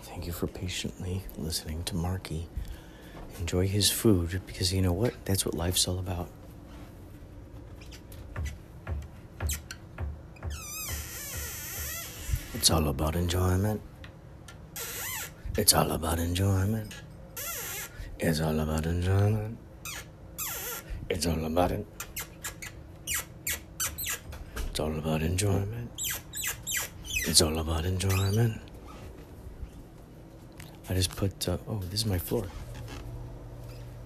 [0.04, 2.48] Thank you for patiently listening to Marky.
[3.40, 5.14] Enjoy his food because you know what?
[5.26, 6.28] That's what life's all about.
[12.54, 13.82] It's all about enjoyment.
[15.58, 16.94] It's all about enjoyment.
[18.20, 19.57] It's all about enjoyment.
[21.10, 21.86] It's all about it.
[24.70, 25.89] It's all about enjoyment.
[27.26, 28.62] It's all about enjoyment.
[30.89, 32.46] I just put, uh, oh, this is my floor.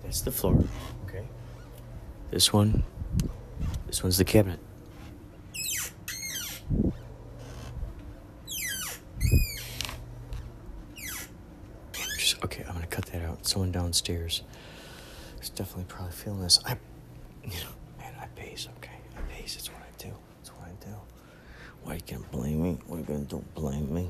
[0.04, 0.64] That's the floor.
[1.06, 1.24] Okay.
[2.30, 2.84] This one,
[3.88, 4.60] this one's the cabinet.
[12.18, 13.46] Just, okay, I'm gonna cut that out.
[13.46, 14.44] Someone downstairs
[15.42, 16.60] is definitely probably feeling this.
[16.66, 16.78] I,
[17.44, 18.98] you know, man, I pace, okay?
[19.18, 20.14] I pace, it's what I do.
[20.42, 20.96] It's what I do.
[21.84, 22.78] Why you gonna blame me?
[22.88, 23.44] What you gonna do?
[23.56, 24.10] Blame me?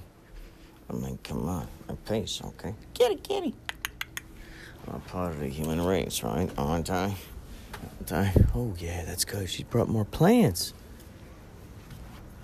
[0.89, 1.67] I mean, come on.
[1.89, 2.75] I pace, okay?
[2.93, 3.55] Kitty, kitty.
[4.87, 6.49] I'm a part of the human race, right?
[6.57, 7.15] Aren't I?
[7.99, 8.33] Aren't I?
[8.55, 9.49] Oh, yeah, that's good.
[9.49, 10.73] She brought more plants.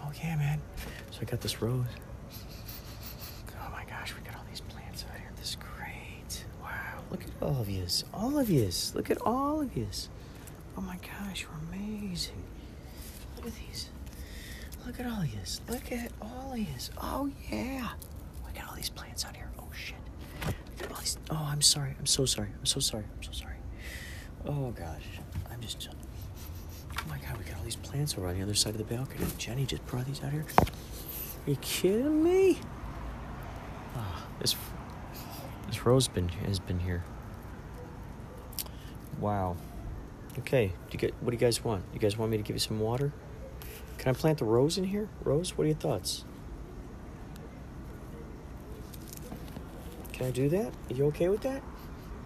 [0.02, 0.62] Oh, yeah, man.
[1.12, 1.86] So I got this rose.
[3.60, 5.32] Oh, my gosh, we got all these plants out here.
[5.36, 6.46] This is great.
[6.62, 7.02] Wow.
[7.12, 8.04] Look at all of yous.
[8.14, 8.94] All of yous.
[8.96, 10.10] Look at all of yous.
[10.78, 12.44] Oh, my gosh, you're amazing.
[13.36, 13.90] Look at these.
[14.86, 15.62] Look at all yous.
[15.68, 16.92] Look at all yous.
[17.02, 17.90] Oh, yeah.
[18.46, 19.50] We got all these plants out here.
[19.60, 19.98] Oh, shit.
[21.00, 21.18] These.
[21.32, 21.96] Oh, I'm sorry.
[22.00, 22.50] I'm so sorry.
[22.60, 23.04] I'm so sorry.
[23.04, 23.56] I'm so sorry.
[24.46, 25.04] Oh, gosh.
[25.52, 25.90] I'm just.
[25.92, 27.38] Oh, my God.
[27.38, 29.26] We got all these plants over on the other side of the balcony.
[29.38, 30.46] Jenny just brought these out here.
[30.60, 32.60] Are you kidding me?
[33.96, 34.56] Ah, this
[35.68, 37.04] this rose been has been here.
[39.20, 39.58] Wow.
[40.40, 40.68] Okay.
[40.68, 41.84] Do you get what do you guys want?
[41.94, 43.12] You guys want me to give you some water?
[43.98, 45.10] Can I plant the rose in here?
[45.24, 46.24] Rose, what are your thoughts?
[50.14, 50.74] Can I do that?
[50.90, 51.62] Are you okay with that?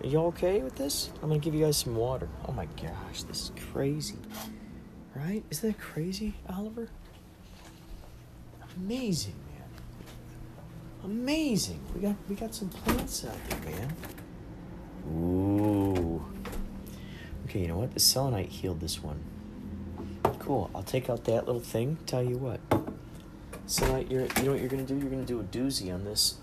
[0.04, 1.12] Are you okay with this?
[1.22, 2.28] I'm gonna give you guys some water.
[2.48, 4.18] Oh my gosh, this is crazy.
[5.16, 5.44] Right?
[5.50, 6.90] Isn't that crazy, Oliver?
[8.78, 11.12] Amazing, man.
[11.12, 11.82] Amazing.
[11.94, 13.96] We got we got some plants out there, man.
[15.10, 16.26] Ooh.
[17.52, 17.94] Okay, you know what?
[17.94, 19.22] The selenite healed this one.
[20.40, 20.72] Cool.
[20.74, 21.98] I'll take out that little thing.
[22.06, 22.62] Tell you what.
[23.66, 24.96] Selenite, you're you know what you're gonna do?
[24.96, 26.36] You're gonna do a doozy on this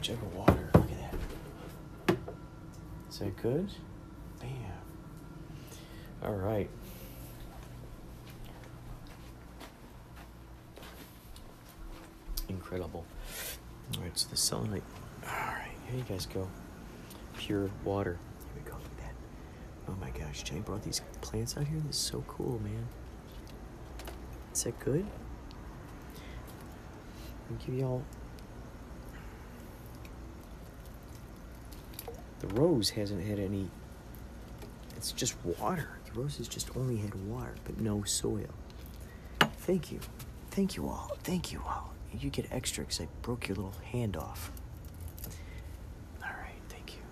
[0.00, 0.70] jug of water.
[0.74, 1.10] Look at
[2.06, 2.16] that.
[3.10, 3.68] Is that good?
[4.38, 4.48] Bam.
[6.22, 6.70] All right.
[12.48, 13.04] Incredible.
[13.96, 14.84] All right, so the selenite.
[15.24, 16.46] All right, here you guys go.
[17.36, 18.18] Pure water.
[18.38, 18.76] Here we go.
[18.76, 19.14] Look at that.
[19.88, 21.80] Oh my gosh, Jenny brought these plants out here.
[21.86, 22.86] This is so cool, man.
[24.52, 25.06] Is that good?
[27.50, 28.02] I'll give y'all.
[32.40, 33.68] The rose hasn't had any.
[34.96, 35.88] It's just water.
[36.12, 38.48] The rose has just only had water, but no soil.
[39.40, 40.00] Thank you.
[40.50, 41.16] Thank you all.
[41.22, 41.94] Thank you all.
[42.12, 44.50] You get extra because I broke your little hand off.
[46.22, 47.02] All right, thank you.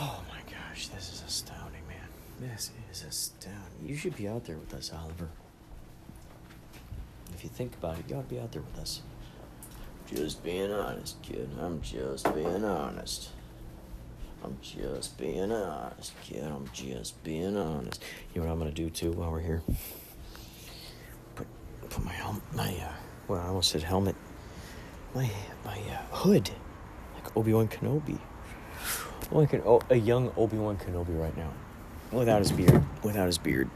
[0.00, 1.98] Oh my gosh, this is astounding, man.
[2.40, 3.84] This is astounding.
[3.84, 5.28] You should be out there with us, Oliver.
[7.34, 9.02] If you think about it, you ought to be out there with us.
[10.12, 11.48] Just being honest, kid.
[11.60, 13.30] I'm just being honest.
[14.44, 16.44] I'm just being honest, kid.
[16.44, 18.02] I'm just being honest.
[18.34, 19.62] You know what I'm gonna do too while we're here?
[21.34, 21.46] Put
[21.90, 22.92] put my helmet, my uh,
[23.26, 24.14] well, I almost said helmet.
[25.14, 25.28] My
[25.64, 26.50] my uh, hood,
[27.14, 28.18] like Obi Wan Kenobi.
[29.32, 31.52] Oh, a young Obi Wan Kenobi right now,
[32.12, 32.82] without his beard.
[33.02, 33.68] Without his beard.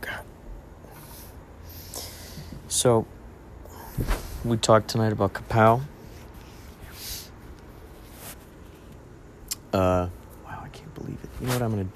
[0.00, 0.24] God.
[2.68, 3.06] So,
[4.44, 5.80] we talked tonight about Kapow.
[9.72, 10.08] Uh,
[10.44, 11.30] wow, I can't believe it.
[11.40, 11.62] You know what?
[11.62, 11.88] I'm gonna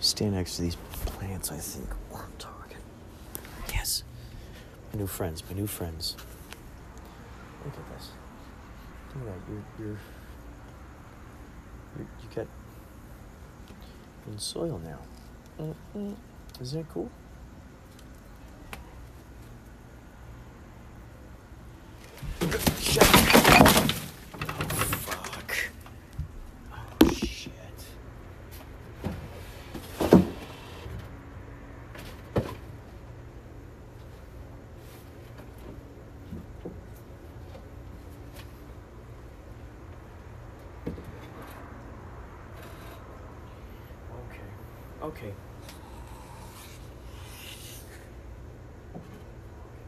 [0.00, 1.50] stand next to these plants.
[1.50, 2.76] I think while I'm talking.
[3.72, 4.02] Yes,
[4.92, 5.42] my new friends.
[5.48, 6.16] My new friends.
[7.64, 8.10] Look at this.
[9.14, 9.52] Look at that.
[9.78, 9.98] You're, you're
[11.98, 12.46] you get
[14.26, 14.98] in soil now.
[15.94, 16.14] Mm-mm.
[16.60, 17.10] Isn't that cool?
[22.80, 23.90] Shut up.
[25.04, 25.56] Fuck.
[26.72, 27.52] Oh, shit.
[44.12, 44.40] Okay.
[45.02, 45.34] Okay.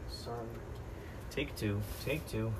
[0.09, 0.35] Sorry.
[1.37, 1.79] Take two.
[2.03, 2.51] Take two.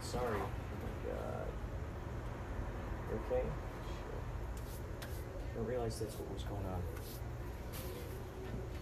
[0.00, 0.24] Sorry.
[0.24, 0.48] Oh
[0.80, 1.46] my god.
[3.10, 3.44] You okay?
[5.02, 6.82] I didn't realize that's what was going on.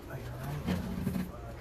[0.09, 0.67] Are you alright?
[1.33, 1.59] Fuck.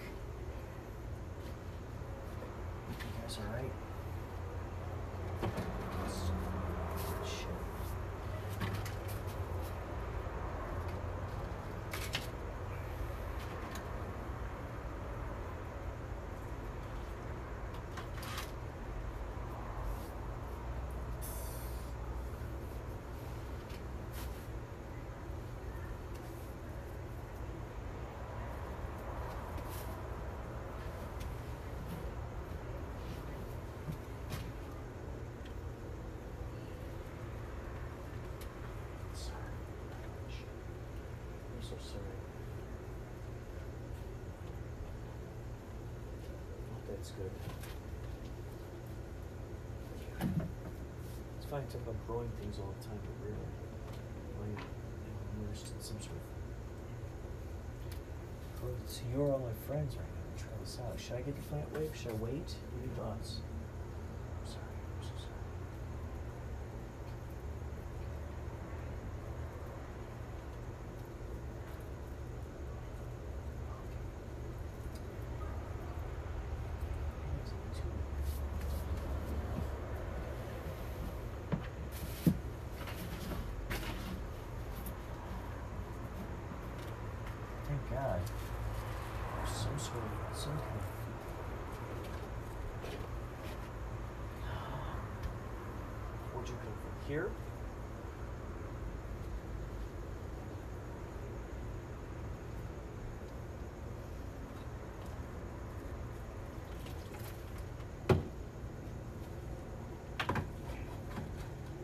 [2.92, 3.74] You guys alright?
[7.26, 7.48] Shit.
[39.14, 39.52] Sorry.
[41.80, 42.04] Sorry.
[46.74, 47.32] Hope that's good.
[51.38, 53.50] It's funny talk about growing things all the time, but really,
[54.40, 56.22] when I'm immersed in some sort of.
[58.88, 60.38] So you're all my friends right now.
[60.38, 61.00] Try this out.
[61.00, 61.92] Should I get the plant wave?
[61.96, 62.56] Should I wait?
[62.72, 63.38] What are your thoughts?
[64.40, 64.64] I'm sorry.
[65.00, 65.28] I'm so sorry.
[87.68, 88.20] Thank God.
[89.38, 90.86] There's some sort of some kind of
[96.34, 97.08] Where'd you come from?
[97.08, 97.30] Here?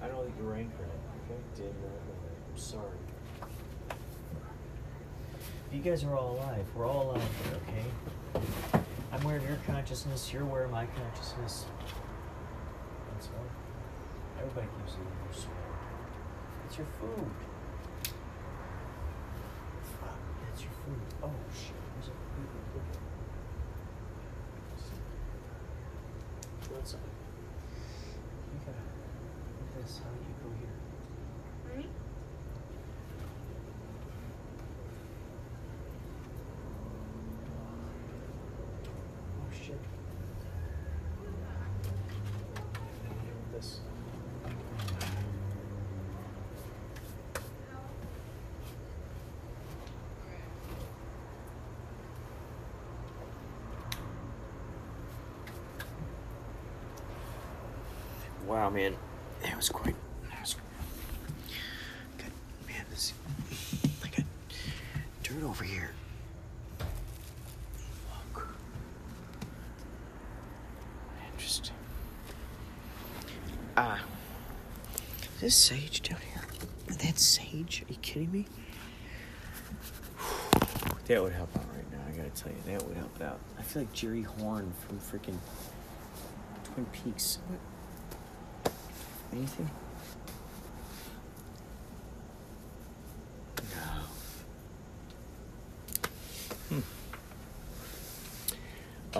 [0.02, 1.40] I know that you're anchored it, okay?
[1.56, 1.90] Did not know
[2.24, 2.36] that.
[2.52, 2.84] I'm sorry.
[5.78, 6.66] You guys are all alive.
[6.76, 7.86] We're all alive here, okay?
[9.14, 10.34] I'm aware of your consciousness.
[10.34, 11.68] You're aware of my consciousness.
[13.12, 13.46] That's all.
[14.40, 15.52] Everybody keeps in their soul.
[16.66, 17.30] It's your food.
[20.02, 20.18] Fuck,
[20.50, 21.00] that's your food.
[21.22, 22.98] Oh shit, there's a cookie.
[26.70, 27.00] Go outside.
[28.52, 28.82] You gotta.
[29.60, 29.94] Look at this.
[30.00, 30.74] How do you go here?
[39.40, 39.82] Oh shit.
[43.54, 43.70] This.
[58.48, 58.96] Wow, man,
[59.44, 59.96] that was quite.
[60.32, 60.56] That was
[62.18, 62.32] good.
[62.66, 63.14] Man, this.
[64.04, 64.26] I got
[65.22, 65.92] dirt over here.
[68.34, 68.48] Look.
[71.34, 71.76] Interesting.
[73.76, 74.00] Ah.
[75.36, 76.42] Is this sage down here?
[77.00, 77.84] That sage?
[77.88, 78.46] Are you kidding me?
[81.08, 82.58] That would help out right now, I gotta tell you.
[82.66, 83.40] That would help out.
[83.58, 85.38] I feel like Jerry Horne from freaking
[86.66, 87.40] Twin Peaks.
[87.48, 87.60] What?
[89.38, 89.70] Anything?
[93.62, 93.68] No.
[96.70, 96.80] Hmm.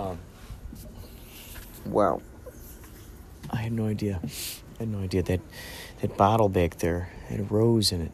[0.00, 0.18] Um.
[1.86, 2.20] Wow.
[3.48, 4.20] I had no idea.
[4.24, 4.28] I
[4.80, 5.40] had no idea that
[6.00, 8.10] that bottle back there had a rose in it.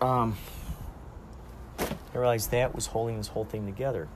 [0.00, 0.38] Um.
[1.78, 4.08] I realized that was holding this whole thing together.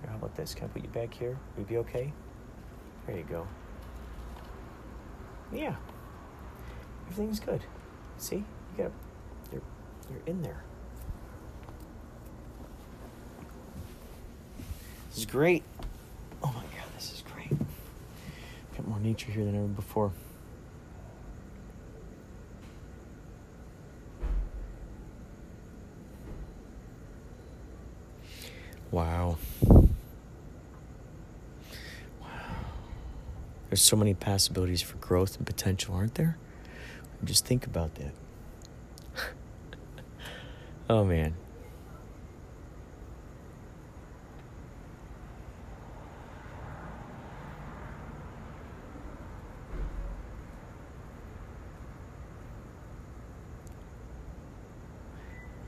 [0.00, 0.54] Here, how about this?
[0.54, 1.38] Can I put you back here?
[1.56, 2.14] Would you be okay?
[3.06, 3.46] There you go.
[5.52, 5.76] Yeah.
[7.08, 7.62] Everything's good.
[8.18, 8.36] See?
[8.76, 8.92] You got
[9.52, 9.62] you're
[10.10, 10.62] you're in there.
[15.10, 15.62] This is great.
[16.42, 17.50] Oh my god, this is great.
[18.76, 20.12] Got more nature here than ever before.
[28.90, 29.38] Wow.
[33.68, 36.36] There's so many possibilities for growth and potential, aren't there?
[37.24, 38.12] Just think about that.
[40.90, 41.34] oh man.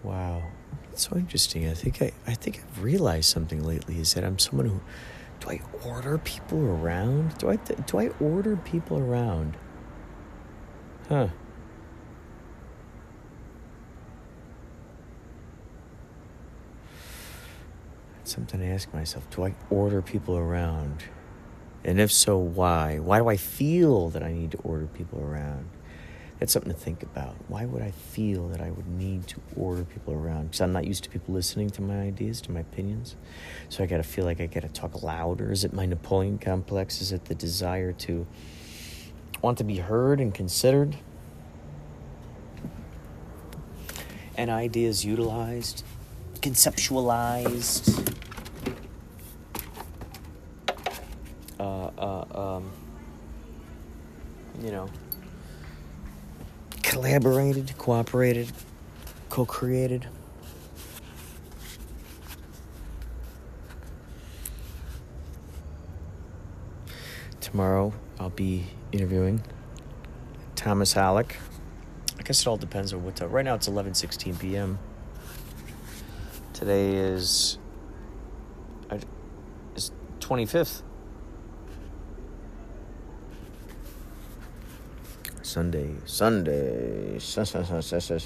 [0.02, 0.42] Wow.
[0.92, 1.68] It's so interesting.
[1.68, 4.80] I think I, I think I've realized something lately is that I'm someone who
[5.40, 7.38] do I order people around?
[7.38, 9.56] Do I do I order people around?
[11.08, 11.28] Huh.
[18.22, 19.28] It's something to ask myself.
[19.30, 21.04] Do I order people around?
[21.84, 22.98] And if so, why?
[22.98, 25.70] Why do I feel that I need to order people around?
[26.38, 27.34] That's something to think about.
[27.48, 30.44] Why would I feel that I would need to order people around?
[30.44, 33.16] Because I'm not used to people listening to my ideas, to my opinions.
[33.68, 35.50] So I got to feel like I got to talk louder.
[35.50, 37.00] Is it my Napoleon complex?
[37.00, 38.24] Is it the desire to
[39.42, 40.96] want to be heard and considered?
[44.36, 45.82] And ideas utilized,
[46.36, 48.14] conceptualized.
[51.58, 52.70] Uh, uh, um,
[54.62, 54.88] you know
[56.98, 58.50] collaborated, cooperated,
[59.28, 60.08] co created.
[67.40, 69.44] Tomorrow I'll be interviewing
[70.56, 71.36] Thomas Halleck.
[72.18, 73.30] I guess it all depends on what time.
[73.30, 74.80] Right now it's 11:16 p.m.
[76.52, 77.58] Today is
[79.76, 80.82] is 25th.
[85.58, 88.20] Sunday, Sunday, Sunday,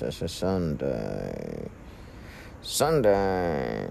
[2.61, 3.89] Sunday.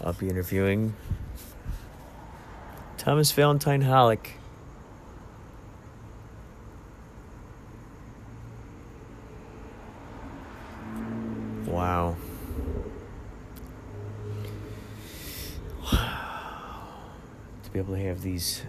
[0.00, 0.96] I'll be interviewing
[2.98, 4.32] Thomas Valentine Halleck.
[11.66, 12.16] Wow.
[15.92, 15.92] Wow
[17.62, 18.64] to be able to have these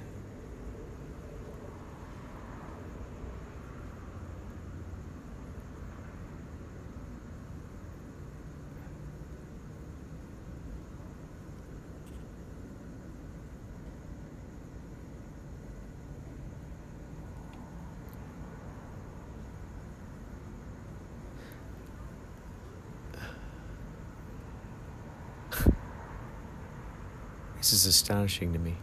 [27.68, 28.78] This is astonishing to me.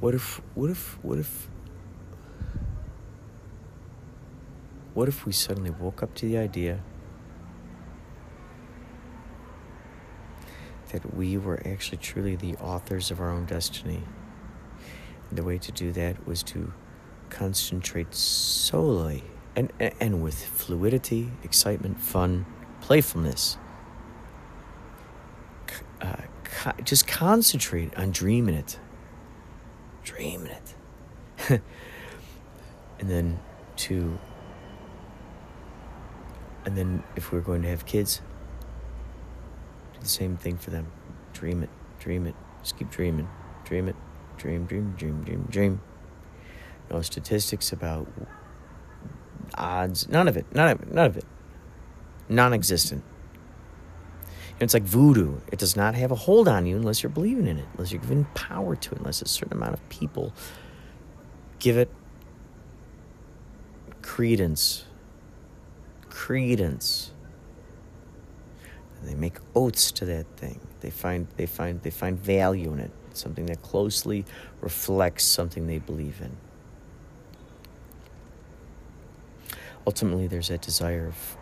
[0.00, 1.48] What if, what if, what if,
[4.92, 6.82] what if we suddenly woke up to the idea
[10.92, 14.02] that we were actually truly the authors of our own destiny?
[15.32, 16.72] The way to do that was to
[17.28, 19.24] concentrate solely
[19.56, 22.46] and, and with fluidity, excitement, fun,
[22.80, 23.58] playfulness.
[26.00, 28.78] Uh, co- just concentrate on dreaming it.
[30.02, 30.74] Dreaming it.
[33.00, 33.40] and then
[33.76, 34.18] to,
[36.64, 38.20] and then if we're going to have kids,
[39.94, 40.90] do the same thing for them.
[41.32, 43.28] Dream it, dream it, just keep dreaming,
[43.64, 43.96] dream it,
[44.40, 45.80] dream, dream, dream, dream, dream.
[46.90, 48.08] No statistics about
[49.54, 50.08] odds.
[50.08, 50.46] None of it.
[50.54, 50.92] None of it.
[50.92, 51.24] None of it.
[52.28, 53.04] Non existent.
[54.58, 55.40] It's like voodoo.
[55.52, 58.00] It does not have a hold on you unless you're believing in it, unless you're
[58.00, 60.32] giving power to it, unless a certain amount of people
[61.58, 61.90] give it
[64.02, 64.84] credence.
[66.08, 67.12] Credence.
[68.98, 70.60] And they make oaths to that thing.
[70.80, 74.24] They find they find they find value in it something that closely
[74.60, 76.36] reflects something they believe in.
[79.86, 81.36] Ultimately, there's that desire of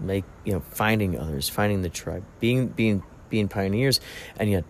[0.00, 4.00] make you know finding others, finding the tribe, being being being pioneers,
[4.36, 4.64] and yet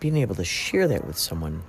[0.00, 1.62] being able to share that with someone.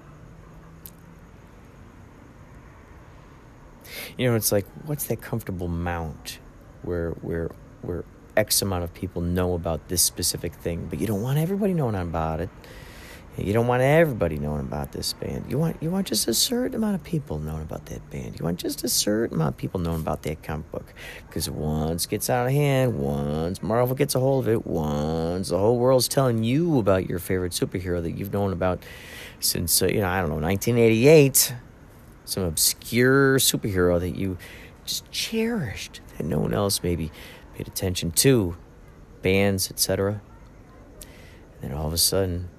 [4.17, 6.39] You know, it's like what's that comfortable mount
[6.81, 7.51] where where
[7.81, 8.03] where
[8.37, 11.95] X amount of people know about this specific thing, but you don't want everybody knowing
[11.95, 12.49] about it.
[13.37, 15.45] You don't want everybody knowing about this band.
[15.49, 18.39] You want you want just a certain amount of people knowing about that band.
[18.39, 20.93] You want just a certain amount of people knowing about that comic book.
[21.27, 25.49] Because once it gets out of hand, once Marvel gets a hold of it, once
[25.49, 28.83] the whole world's telling you about your favorite superhero that you've known about
[29.41, 31.55] since uh, you know I don't know 1988,
[32.23, 34.37] some obscure superhero that you
[34.85, 37.11] just cherished that no one else maybe
[37.55, 38.55] paid attention to,
[39.21, 40.21] bands, etc.
[41.61, 42.49] And then all of a sudden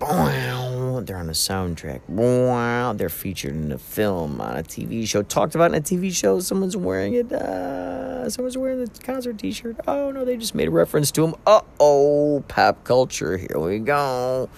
[0.00, 2.96] they're on a soundtrack.
[2.98, 6.40] They're featured in a film, on a TV show, talked about in a TV show.
[6.40, 7.32] Someone's wearing it.
[7.32, 9.76] Uh, someone's wearing the concert T-shirt.
[9.86, 11.34] Oh no, they just made a reference to him.
[11.46, 13.36] Uh oh, pop culture.
[13.36, 14.48] Here we go.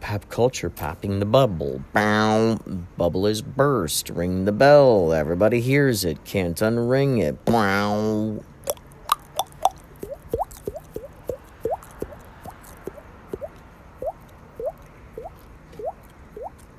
[0.00, 1.82] Pop culture popping the bubble.
[1.92, 2.58] Bow.
[2.96, 4.08] Bubble is burst.
[4.08, 5.12] Ring the bell.
[5.12, 6.24] Everybody hears it.
[6.24, 7.44] Can't unring it.
[7.44, 8.42] Bow.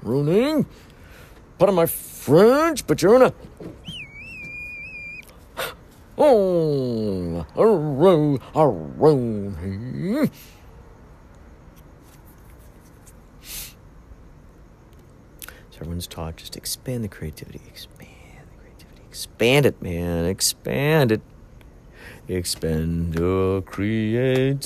[0.02, 0.66] Ruining.
[1.58, 3.34] Pardon my French, but you're in a.
[6.18, 10.30] Oh, a row, a row.
[15.82, 18.08] Everyone's taught just expand the creativity, expand
[18.52, 21.22] the creativity, expand it, man, expand it.
[22.28, 24.62] Expand your creativity.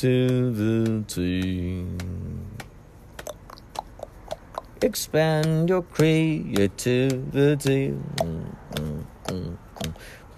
[4.82, 7.94] Expand your creativity.
[8.18, 9.08] Boom, boom,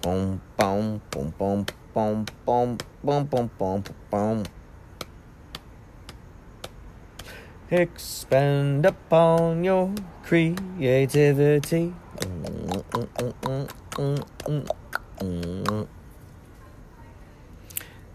[0.00, 2.78] boom, boom, boom, boom,
[3.26, 4.44] boom, boom, boom.
[7.70, 11.92] Expand upon your creativity.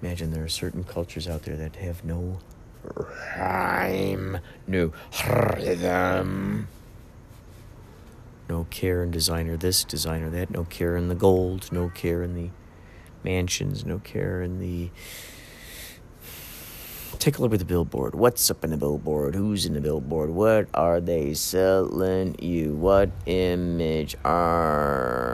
[0.01, 2.39] Imagine there are certain cultures out there that have no
[3.37, 4.91] rhyme, no
[5.27, 6.67] rhythm.
[8.49, 12.35] No care in designer this, designer that, no care in the gold, no care in
[12.35, 12.49] the
[13.23, 14.89] mansions, no care in the.
[17.19, 18.15] Take a look at the billboard.
[18.15, 19.33] What's up in the billboard?
[19.33, 20.31] Who's in the billboard?
[20.31, 22.75] What are they selling you?
[22.75, 25.29] What image are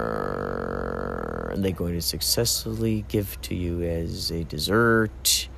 [1.57, 5.48] they going to successfully give to you as a dessert?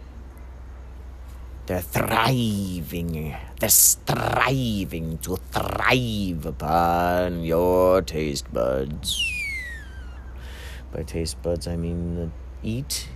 [1.71, 3.33] They're thriving.
[3.57, 9.23] They're striving to thrive upon your taste buds.
[10.91, 13.07] By taste buds, I mean eat,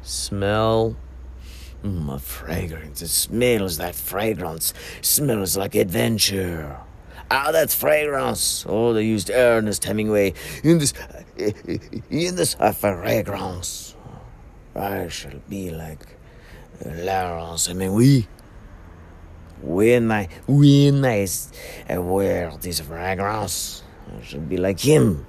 [0.00, 0.96] smell,
[1.84, 3.02] mm, a fragrance.
[3.02, 4.72] It smells that fragrance.
[5.02, 6.78] Smells like adventure.
[7.30, 8.64] Ah, that's fragrance.
[8.66, 10.32] Oh, they used Ernest Hemingway
[10.64, 10.94] in this,
[11.36, 13.96] in this fragrance.
[14.74, 16.16] I shall be like
[16.84, 18.26] Laurence Hemingway.
[19.62, 25.26] When I, when I wear this fragrance, I shall be like him.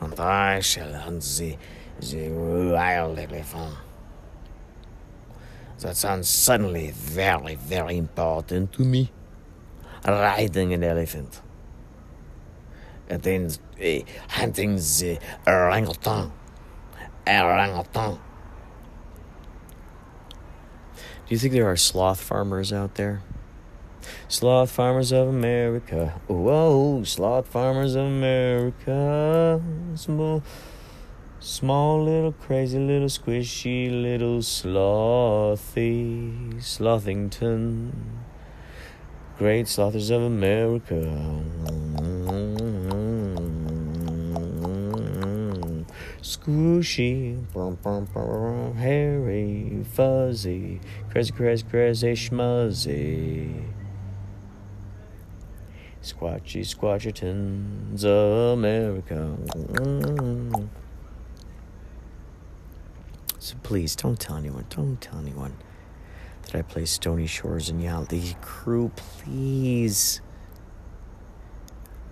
[0.00, 1.56] And I shall hunt the,
[2.00, 3.76] the wild elephant.
[5.80, 9.10] That sounds suddenly very, very important to me.
[10.06, 11.40] Riding an elephant.
[13.08, 13.50] And then
[13.82, 16.32] uh, hunting the orangutan.
[17.26, 18.18] Orangutan.
[21.32, 23.22] Do you think there are sloth farmers out there?
[24.28, 26.20] Sloth farmers of America.
[26.26, 29.58] Whoa, sloth farmers of America.
[29.94, 30.42] Small,
[31.40, 35.42] small little crazy little squishy little slothy
[36.60, 37.92] Slothington.
[39.38, 41.00] Great slothers of America.
[46.22, 53.64] Squishy, brum, brum, brum, hairy, fuzzy, crazy, crazy, crazy, schmuzzy.
[56.00, 59.36] Squatchy, squatchertons, America.
[59.48, 60.68] Mm.
[63.40, 65.56] So please, don't tell anyone, don't tell anyone
[66.42, 70.20] that I play Stony Shores and Yachtley Crew, please.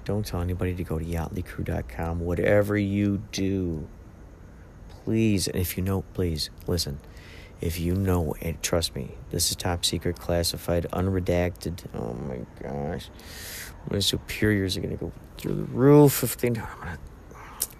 [0.05, 2.19] Don't tell anybody to go to yachtleycrew.com.
[2.19, 3.87] Whatever you do,
[5.05, 7.01] please, and if you know, please listen.
[7.61, 11.85] If you know, and trust me, this is top secret, classified, unredacted.
[11.95, 13.11] Oh my gosh,
[13.91, 16.67] my superiors are gonna go through the roof if they know.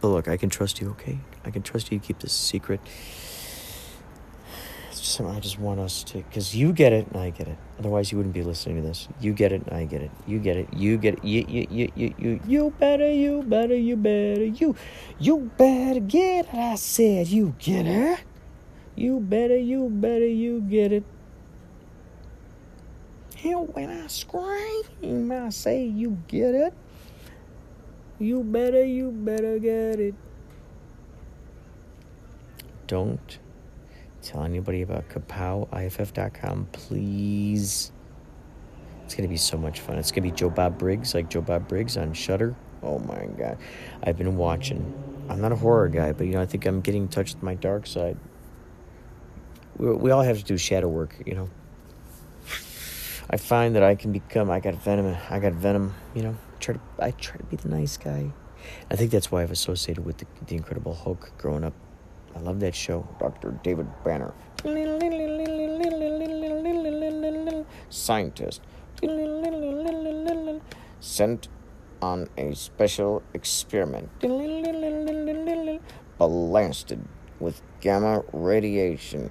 [0.01, 0.91] But look, I can trust you.
[0.91, 2.81] Okay, I can trust you to keep this secret.
[5.11, 7.59] It's I just want us to, because you get it and I get it.
[7.81, 9.09] Otherwise, you wouldn't be listening to this.
[9.21, 10.11] You get it and I get it.
[10.25, 10.73] You get it.
[10.73, 11.25] You get it.
[11.25, 14.77] You, you, you, you, you, you better, you better, you better, you,
[15.19, 16.55] you better get it.
[16.55, 18.21] I said, you get it.
[18.95, 21.05] You better, you better, you get it.
[23.35, 26.73] Hell, when I scream, I say, you get it.
[28.21, 30.15] You better, you better get it.
[32.87, 33.40] Don't
[34.23, 37.93] tell anybody about kapowiff.com, please.
[39.05, 39.99] It's gonna be so much fun.
[39.99, 42.55] It's gonna be Joe Bob Briggs, like Joe Bob Briggs on Shudder.
[42.83, 43.59] Oh my god,
[44.03, 44.95] I've been watching.
[45.29, 47.43] I'm not a horror guy, but you know I think I'm getting in touch with
[47.43, 48.17] my dark side.
[49.77, 51.51] We, we all have to do shadow work, you know.
[53.33, 54.51] I find that I can become.
[54.51, 55.17] I got venom.
[55.29, 55.95] I got venom.
[56.15, 56.37] You know.
[56.59, 56.81] Try to.
[56.99, 58.33] I try to be the nice guy.
[58.91, 61.75] I think that's why I've associated with the, the Incredible Hulk growing up.
[62.35, 63.07] I love that show.
[63.19, 63.59] Dr.
[63.63, 64.33] David Banner.
[67.89, 68.61] Scientist.
[71.01, 71.49] Sent
[72.03, 74.09] on a special experiment.
[76.19, 77.05] Blasted
[77.39, 79.31] with gamma radiation.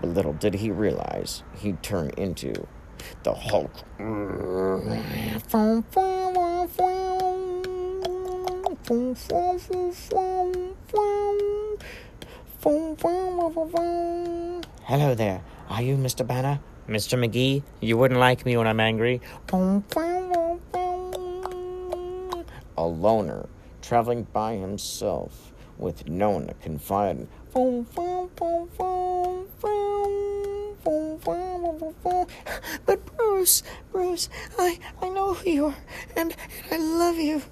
[0.00, 2.66] But little did he realize he'd turn into
[3.22, 3.72] the Hulk.
[14.82, 15.42] Hello there.
[15.70, 16.26] Are you Mr.
[16.26, 16.60] Banner?
[16.86, 17.18] Mr.
[17.18, 17.62] McGee?
[17.80, 19.22] You wouldn't like me when I'm angry.
[22.76, 23.48] A loner
[23.80, 27.28] traveling by himself with no one to confide in.
[32.02, 34.28] But Bruce, Bruce,
[34.58, 35.76] I, I know who you are,
[36.16, 36.34] and,
[36.70, 37.42] and I love you.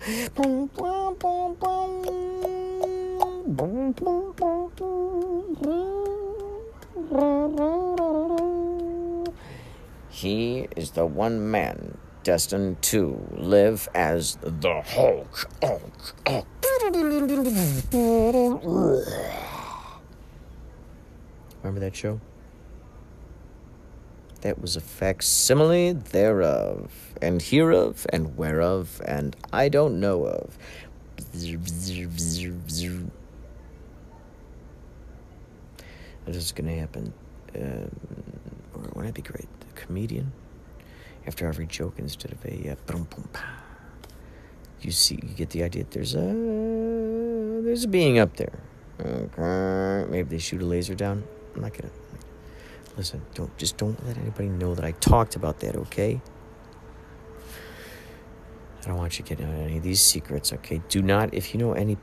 [10.11, 15.49] He is the one man destined to live as the Hulk.
[15.63, 16.47] Hulk, Hulk.
[21.63, 22.21] Remember that show?
[24.43, 30.59] That was a facsimile thereof, and hereof, and whereof, and I don't know of.
[36.25, 37.13] That is going to happen.
[37.55, 37.91] Um,
[38.75, 39.49] or wouldn't that be great?
[39.61, 40.33] The comedian,
[41.27, 43.29] after every joke, instead of a uh, boom, boom,
[44.81, 45.85] you see, you get the idea.
[45.89, 48.59] There's a there's a being up there.
[49.01, 51.23] Okay, maybe they shoot a laser down.
[51.55, 51.93] I'm not gonna
[52.97, 53.23] listen.
[53.35, 55.77] Don't just don't let anybody know that I talked about that.
[55.77, 56.21] Okay.
[58.83, 60.53] I don't want you getting out any of these secrets.
[60.53, 60.83] Okay.
[60.89, 61.97] Do not, if you know any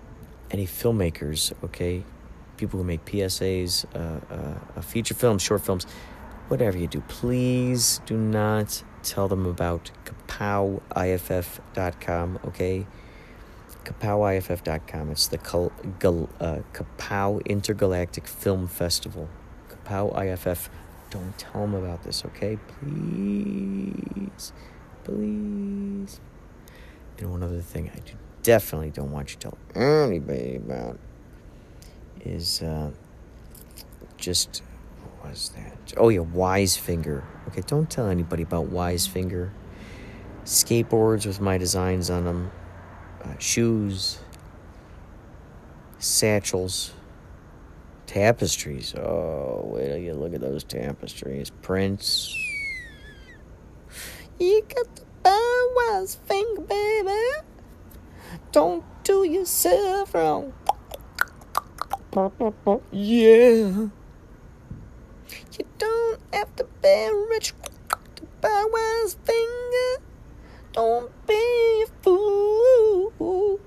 [0.51, 1.53] any filmmakers.
[1.63, 2.03] Okay,
[2.57, 5.85] people who make PSAs, uh, uh, feature films, short films,
[6.47, 9.91] whatever you do, please do not tell them about
[10.27, 12.87] kapowiff.com, okay?
[13.85, 15.11] kapowiff.com.
[15.11, 15.37] It's the
[15.99, 19.29] Gal- uh, Kapow Intergalactic Film Festival.
[19.89, 20.69] Kapow IFF.
[21.09, 22.57] Don't tell them about this, okay?
[22.79, 24.53] Please.
[25.03, 26.19] Please.
[27.17, 28.13] And one other thing I do
[28.43, 30.97] definitely don't want you to tell anybody about
[32.21, 32.91] is uh,
[34.17, 34.61] just
[35.01, 35.93] what was that?
[35.97, 37.25] Oh yeah, Wise Finger.
[37.49, 39.51] Okay, don't tell anybody about Wise Finger.
[40.45, 42.51] Skateboards with my designs on them,
[43.23, 44.19] uh, shoes,
[45.97, 46.93] satchels,
[48.09, 48.95] tapestries.
[48.95, 51.51] Oh, wait till you look at those tapestries.
[51.61, 52.35] Prints.
[54.39, 57.21] You got the Wise Finger, baby.
[58.51, 60.53] Don't do yourself wrong.
[62.91, 63.89] Yeah.
[65.53, 67.53] You don't have to be rich
[68.15, 70.03] to buy Wise Finger.
[70.73, 73.58] Don't be a fool.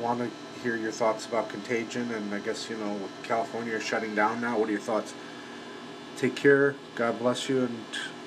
[0.00, 0.30] want to
[0.62, 4.58] hear your thoughts about Contagion, and I guess you know California shutting down now.
[4.58, 5.14] What are your thoughts?
[6.16, 6.74] Take care.
[6.94, 7.84] God bless you, and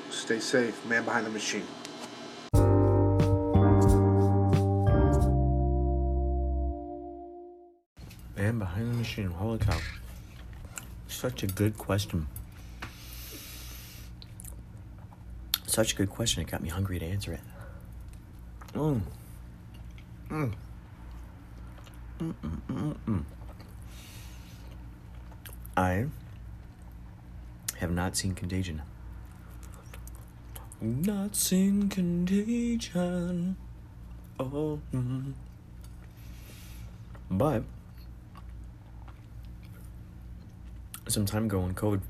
[0.10, 0.86] stay safe.
[0.86, 1.66] Man behind the machine.
[8.36, 9.32] Man behind the machine.
[9.60, 9.78] Cow.
[11.16, 12.28] Such a good question.
[15.66, 16.42] Such a good question.
[16.44, 17.40] It got me hungry to answer it.
[18.74, 19.02] Mm.
[20.30, 20.54] Mm.
[25.78, 26.06] I
[27.78, 28.82] have not seen Contagion.
[30.82, 33.56] Not seen Contagion.
[34.38, 34.82] Oh.
[34.94, 35.34] mm.
[37.32, 37.64] But
[41.08, 42.02] some time ago when COVID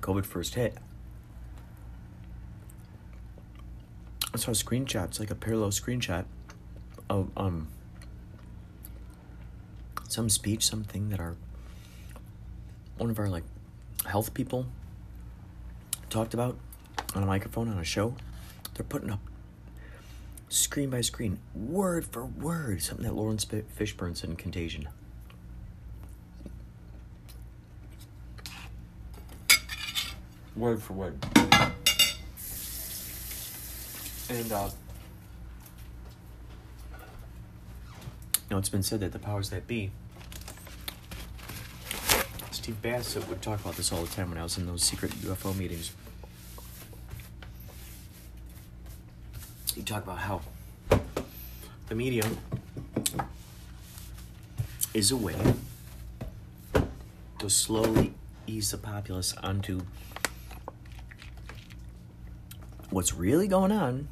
[0.00, 0.76] COVID first hit,
[4.32, 6.24] I saw screenshots, like a parallel screenshot
[7.08, 7.68] of um
[10.08, 11.36] some speech, something that our
[12.98, 13.44] one of our like
[14.06, 14.66] health people
[16.10, 16.56] talked about
[17.14, 18.14] on a microphone on a show.
[18.74, 19.20] They're putting up
[20.48, 24.88] screen by screen, word for word, something that Laurence Fi- Fishburne said in Contagion.
[30.56, 31.18] Word for word.
[34.30, 34.70] And, uh,
[36.92, 39.90] you know, it's been said that the powers that be,
[42.52, 45.10] Steve Bassett would talk about this all the time when I was in those secret
[45.12, 45.92] UFO meetings.
[49.74, 50.40] He'd talk about how
[51.88, 52.24] the media
[54.94, 55.34] is a way
[57.40, 58.14] to slowly
[58.46, 59.82] ease the populace onto
[62.94, 64.06] what's really going on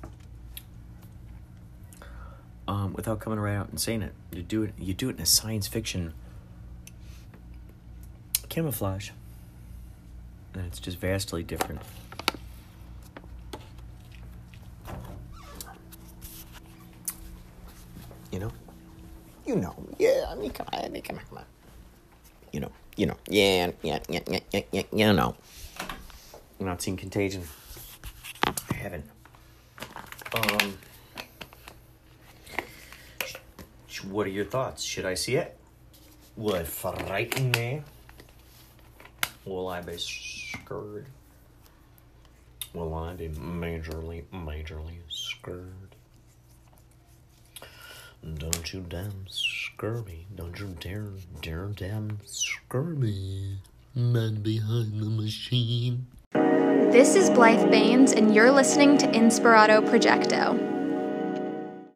[2.66, 4.12] um, without coming right out and saying it.
[4.32, 4.74] You do it.
[4.76, 6.12] You do it in a science fiction
[8.48, 9.10] camouflage,
[10.54, 11.80] and it's just vastly different.
[18.32, 18.52] You know,
[19.46, 19.76] you know.
[19.96, 21.44] Yeah, I mean, come on, I mean, come on, come on.
[22.52, 23.16] You know, you know.
[23.28, 24.82] Yeah, yeah, yeah, yeah, yeah, yeah.
[24.92, 25.36] You know.
[26.58, 27.42] I'm not seeing Contagion.
[28.82, 29.04] I haven't.
[30.34, 30.78] Um.
[34.10, 34.82] What are your thoughts?
[34.82, 35.56] Should I see it?
[36.36, 37.82] Will it frighten me?
[39.44, 41.06] Will I be scared?
[42.74, 45.94] Will I be majorly, majorly scared?
[48.34, 50.26] Don't you damn scare me.
[50.34, 51.10] Don't you dare,
[51.40, 53.58] dare damn scare me.
[53.94, 56.06] Man behind the machine.
[56.92, 60.71] This is Blythe Baines, and you're listening to Inspirato Projecto.